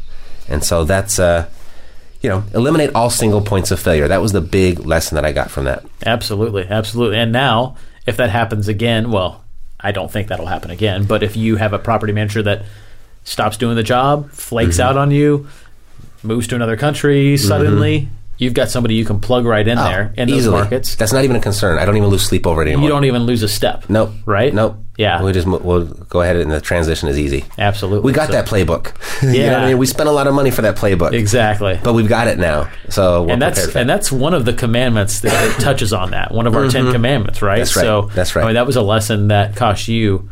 And 0.49 0.63
so 0.63 0.83
that's 0.83 1.19
uh 1.19 1.47
you 2.21 2.29
know, 2.29 2.43
eliminate 2.53 2.93
all 2.95 3.09
single 3.09 3.39
points 3.39 3.71
of 3.71 3.79
failure. 3.79 4.09
That 4.09 4.21
was 4.21 4.33
the 4.33 4.41
big 4.41 4.79
lesson 4.85 5.15
that 5.15 5.23
I 5.23 5.31
got 5.31 5.49
from 5.49 5.63
that. 5.65 5.85
Absolutely, 6.05 6.67
absolutely. 6.69 7.17
And 7.17 7.31
now, 7.31 7.77
if 8.05 8.17
that 8.17 8.29
happens 8.29 8.67
again, 8.67 9.09
well, 9.09 9.41
I 9.79 9.93
don't 9.93 10.11
think 10.11 10.27
that'll 10.27 10.45
happen 10.47 10.69
again. 10.69 11.05
But 11.05 11.23
if 11.23 11.37
you 11.37 11.55
have 11.55 11.71
a 11.71 11.79
property 11.79 12.11
manager 12.11 12.43
that 12.43 12.63
stops 13.23 13.55
doing 13.55 13.77
the 13.77 13.83
job, 13.83 14.31
flakes 14.31 14.79
Mm-hmm. 14.79 14.89
out 14.89 14.97
on 14.97 15.11
you, 15.11 15.47
moves 16.21 16.47
to 16.47 16.55
another 16.55 16.75
country 16.75 17.37
suddenly, 17.37 18.09
you've 18.39 18.55
got 18.55 18.69
somebody 18.69 18.95
you 18.95 19.05
can 19.05 19.19
plug 19.19 19.45
right 19.45 19.67
in 19.67 19.77
there 19.77 20.11
in 20.17 20.27
those 20.27 20.29
Mm-hmm. 20.29 20.31
Oh, 20.33 20.37
Easily. 20.37 20.59
markets. 20.61 20.95
That's 20.95 21.13
not 21.13 21.23
even 21.23 21.35
a 21.35 21.41
concern. 21.41 21.77
I 21.77 21.85
don't 21.85 21.95
even 21.97 22.09
lose 22.09 22.25
sleep 22.25 22.47
over 22.47 22.61
it 22.63 22.67
anymore. 22.67 22.83
You 22.83 22.89
don't 22.89 23.05
even 23.05 23.23
lose 23.23 23.43
a 23.43 23.47
step. 23.47 23.87
Nope. 23.89 24.11
Right? 24.25 24.51
Nope. 24.53 24.77
Yeah. 24.97 25.21
We 25.23 25.31
just 25.31 25.45
we'll 25.47 25.85
go 25.85 26.21
ahead 26.21 26.35
and 26.37 26.49
the 26.51 26.59
transition 26.59 27.07
is 27.07 27.17
easy. 27.19 27.45
Absolutely. 27.57 28.05
We 28.05 28.11
got 28.13 28.27
So- 28.27 28.33
that 28.33 28.47
playbook. 28.47 28.93
you 29.21 29.27
know 29.27 29.33
what 29.33 29.37
Yeah. 29.37 29.63
I 29.63 29.67
mean? 29.67 29.77
We 29.77 29.85
spent 29.85 30.09
a 30.09 30.11
lot 30.11 30.27
of 30.27 30.33
money 30.33 30.51
for 30.51 30.61
that 30.63 30.75
playbook. 30.77 31.13
Exactly. 31.13 31.79
But 31.83 31.93
we've 31.93 32.09
got 32.09 32.27
it 32.27 32.37
now. 32.39 32.69
So 32.89 33.23
we're 33.23 33.33
and 33.33 33.41
that's 33.41 33.75
and 33.75 33.89
that's 33.89 34.11
one 34.11 34.33
of 34.33 34.45
the 34.45 34.53
commandments 34.53 35.19
that 35.21 35.33
it 35.57 35.61
touches 35.61 35.93
on 35.93 36.11
that 36.11 36.33
one 36.33 36.47
of 36.47 36.55
our 36.55 36.67
10 36.67 36.91
commandments 36.91 37.41
right 37.41 37.55
Mm-hmm. 37.55 37.59
That's 37.59 37.75
right. 37.75 37.83
so 37.83 38.01
That's 38.15 38.35
right. 38.35 38.43
i 38.43 38.45
mean 38.47 38.55
that 38.55 38.65
was 38.65 38.75
a 38.77 38.81
lesson 38.81 39.27
that 39.29 39.55
cost 39.55 39.87
you 39.87 40.29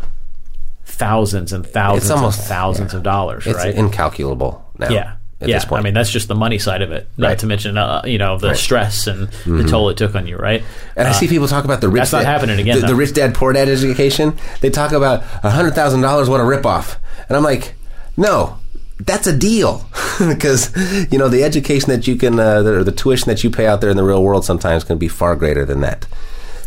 thousands 0.85 1.53
and 1.53 1.65
thousands 1.65 2.09
almost- 2.11 2.39
and 2.39 2.47
thousands 2.47 2.93
of 2.93 3.03
dollars 3.03 3.45
it's 3.45 3.57
right 3.57 3.75
incalculable 3.75 4.65
now. 4.79 4.89
yeah 4.89 5.13
At 5.39 5.49
yeah 5.49 5.57
this 5.57 5.65
point. 5.65 5.81
i 5.81 5.83
mean 5.83 5.93
that's 5.93 6.09
just 6.09 6.27
the 6.27 6.35
money 6.35 6.57
side 6.57 6.81
of 6.81 6.91
it 6.91 7.07
not 7.17 7.27
Right. 7.27 7.39
to 7.39 7.45
mention 7.45 7.77
uh, 7.77 8.01
you 8.05 8.17
know 8.17 8.37
the 8.39 8.47
Right. 8.49 8.57
stress 8.57 9.05
and 9.07 9.27
the 9.45 9.63
toll 9.65 9.89
it 9.89 9.97
took 9.97 10.15
on 10.15 10.25
you 10.27 10.35
right 10.35 10.63
And 10.95 11.07
I 11.07 11.11
see 11.11 11.27
people 11.27 11.47
talk 11.47 11.63
about 11.63 11.79
the 11.81 11.89
rich. 11.89 12.01
that's 12.01 12.11
not 12.13 12.23
dad, 12.23 12.31
happening 12.33 12.59
again, 12.59 12.81
The, 12.81 12.87
the 12.87 12.95
rich 12.95 13.13
dad 13.13 13.35
poor 13.35 13.53
dad 13.53 13.69
education. 13.69 14.35
They 14.61 14.69
talk 14.71 14.91
about 14.93 15.21
hundred 15.43 15.75
thousand 15.75 16.01
dollars. 16.01 16.27
What 16.29 16.39
a 16.39 16.43
ripoff! 16.43 16.97
And 17.29 17.37
I'm 17.37 17.43
like, 17.43 17.75
no, 18.17 18.57
that's 18.99 19.27
a 19.27 19.37
deal 19.37 19.85
because 20.27 20.71
you 21.11 21.19
know 21.19 21.27
the 21.29 21.43
education 21.43 21.89
that 21.91 22.07
you 22.07 22.15
can, 22.15 22.39
uh, 22.39 22.63
the, 22.63 22.79
or 22.79 22.83
the 22.83 22.91
tuition 22.91 23.29
that 23.29 23.43
you 23.43 23.51
pay 23.51 23.67
out 23.67 23.79
there 23.81 23.91
in 23.91 23.97
the 23.97 24.03
real 24.03 24.23
world 24.23 24.43
sometimes 24.43 24.83
can 24.83 24.97
be 24.97 25.07
far 25.07 25.35
greater 25.35 25.65
than 25.65 25.81
that. 25.81 26.07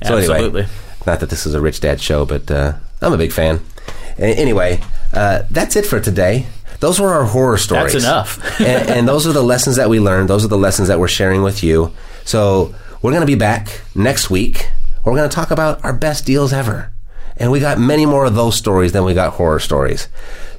So 0.06 0.16
Absolutely. 0.16 0.60
anyway, 0.62 0.66
not 1.06 1.18
that 1.20 1.28
this 1.30 1.44
is 1.44 1.54
a 1.54 1.60
rich 1.60 1.80
dad 1.80 2.00
show, 2.00 2.24
but 2.24 2.48
uh, 2.52 2.74
I'm 3.02 3.12
a 3.12 3.18
big 3.18 3.32
fan. 3.32 3.58
Anyway, 4.16 4.80
uh, 5.12 5.42
that's 5.50 5.74
it 5.76 5.86
for 5.86 5.98
today. 5.98 6.46
Those 6.80 6.98
were 6.98 7.12
our 7.12 7.24
horror 7.24 7.58
stories. 7.58 7.92
That's 7.92 8.04
enough. 8.04 8.60
and, 8.60 8.88
and 8.88 9.08
those 9.08 9.26
are 9.26 9.32
the 9.32 9.42
lessons 9.42 9.76
that 9.76 9.88
we 9.88 10.00
learned. 10.00 10.28
Those 10.28 10.44
are 10.44 10.48
the 10.48 10.58
lessons 10.58 10.88
that 10.88 10.98
we're 10.98 11.08
sharing 11.08 11.42
with 11.42 11.62
you. 11.62 11.92
So 12.24 12.74
we're 13.02 13.12
going 13.12 13.22
to 13.22 13.26
be 13.26 13.34
back 13.34 13.82
next 13.94 14.30
week. 14.30 14.70
We're 15.04 15.14
going 15.14 15.28
to 15.28 15.34
talk 15.34 15.50
about 15.50 15.84
our 15.84 15.92
best 15.92 16.26
deals 16.26 16.52
ever. 16.52 16.92
And 17.36 17.50
we 17.50 17.60
got 17.60 17.78
many 17.78 18.04
more 18.04 18.26
of 18.26 18.34
those 18.34 18.56
stories 18.56 18.92
than 18.92 19.04
we 19.04 19.14
got 19.14 19.34
horror 19.34 19.60
stories. 19.60 20.08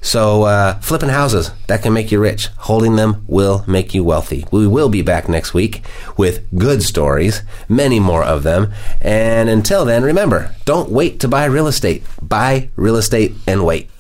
So 0.02 0.44
uh, 0.44 0.80
flipping 0.80 1.10
houses, 1.10 1.52
that 1.68 1.84
can 1.84 1.94
make 1.94 2.12
you 2.12 2.20
rich. 2.20 2.48
Holding 2.58 2.96
them 2.96 3.24
will 3.28 3.64
make 3.68 3.94
you 3.94 4.04
wealthy. 4.04 4.46
We 4.52 4.66
will 4.66 4.90
be 4.90 5.04
back 5.04 5.30
next 5.30 5.54
week 5.54 5.84
with 6.18 6.44
good 6.58 6.82
stories, 6.82 7.44
many 7.70 8.00
more 8.00 8.24
of 8.24 8.42
them. 8.42 8.74
And 9.00 9.48
until 9.48 9.86
then, 9.86 10.02
remember, 10.04 10.56
don't 10.66 10.90
wait 10.90 11.20
to 11.20 11.28
buy 11.28 11.46
real 11.46 11.68
estate. 11.68 12.04
Buy 12.20 12.70
real 12.76 12.96
estate 12.96 13.34
and 13.46 13.64
wait. 13.64 13.92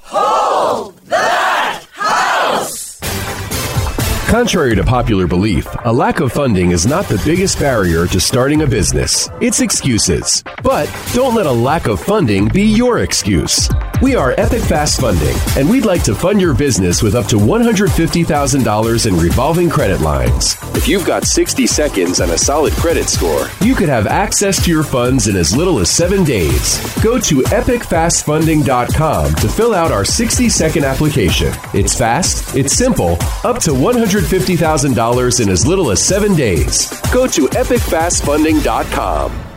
Contrary 4.31 4.77
to 4.77 4.83
popular 4.85 5.27
belief, 5.27 5.67
a 5.83 5.91
lack 5.91 6.21
of 6.21 6.31
funding 6.31 6.71
is 6.71 6.85
not 6.85 7.05
the 7.09 7.21
biggest 7.25 7.59
barrier 7.59 8.07
to 8.07 8.17
starting 8.17 8.61
a 8.61 8.65
business. 8.65 9.29
It's 9.41 9.59
excuses. 9.59 10.41
But 10.63 10.89
don't 11.13 11.35
let 11.35 11.47
a 11.47 11.51
lack 11.51 11.87
of 11.87 11.99
funding 11.99 12.47
be 12.47 12.61
your 12.61 12.99
excuse. 12.99 13.67
We 14.01 14.15
are 14.15 14.33
Epic 14.39 14.63
Fast 14.63 14.99
Funding, 14.99 15.35
and 15.55 15.69
we'd 15.69 15.85
like 15.85 16.01
to 16.05 16.15
fund 16.15 16.41
your 16.41 16.55
business 16.55 17.03
with 17.03 17.13
up 17.13 17.27
to 17.27 17.35
$150,000 17.35 19.05
in 19.05 19.15
revolving 19.15 19.69
credit 19.69 20.01
lines. 20.01 20.57
If 20.75 20.87
you've 20.87 21.05
got 21.05 21.25
60 21.25 21.67
seconds 21.67 22.19
and 22.19 22.31
a 22.31 22.37
solid 22.37 22.73
credit 22.73 23.09
score, 23.09 23.49
you 23.61 23.75
could 23.75 23.89
have 23.89 24.07
access 24.07 24.65
to 24.65 24.71
your 24.71 24.81
funds 24.81 25.27
in 25.27 25.35
as 25.35 25.55
little 25.55 25.77
as 25.77 25.91
seven 25.91 26.23
days. 26.23 26.79
Go 27.03 27.19
to 27.19 27.41
epicfastfunding.com 27.41 29.35
to 29.35 29.47
fill 29.47 29.75
out 29.75 29.91
our 29.91 30.03
60 30.03 30.49
second 30.49 30.83
application. 30.83 31.53
It's 31.75 31.95
fast, 31.95 32.55
it's 32.55 32.73
simple, 32.73 33.19
up 33.43 33.59
to 33.59 33.69
$150,000 33.69 35.43
in 35.43 35.49
as 35.49 35.67
little 35.67 35.91
as 35.91 36.03
seven 36.03 36.35
days. 36.35 36.89
Go 37.11 37.27
to 37.27 37.45
epicfastfunding.com. 37.49 39.50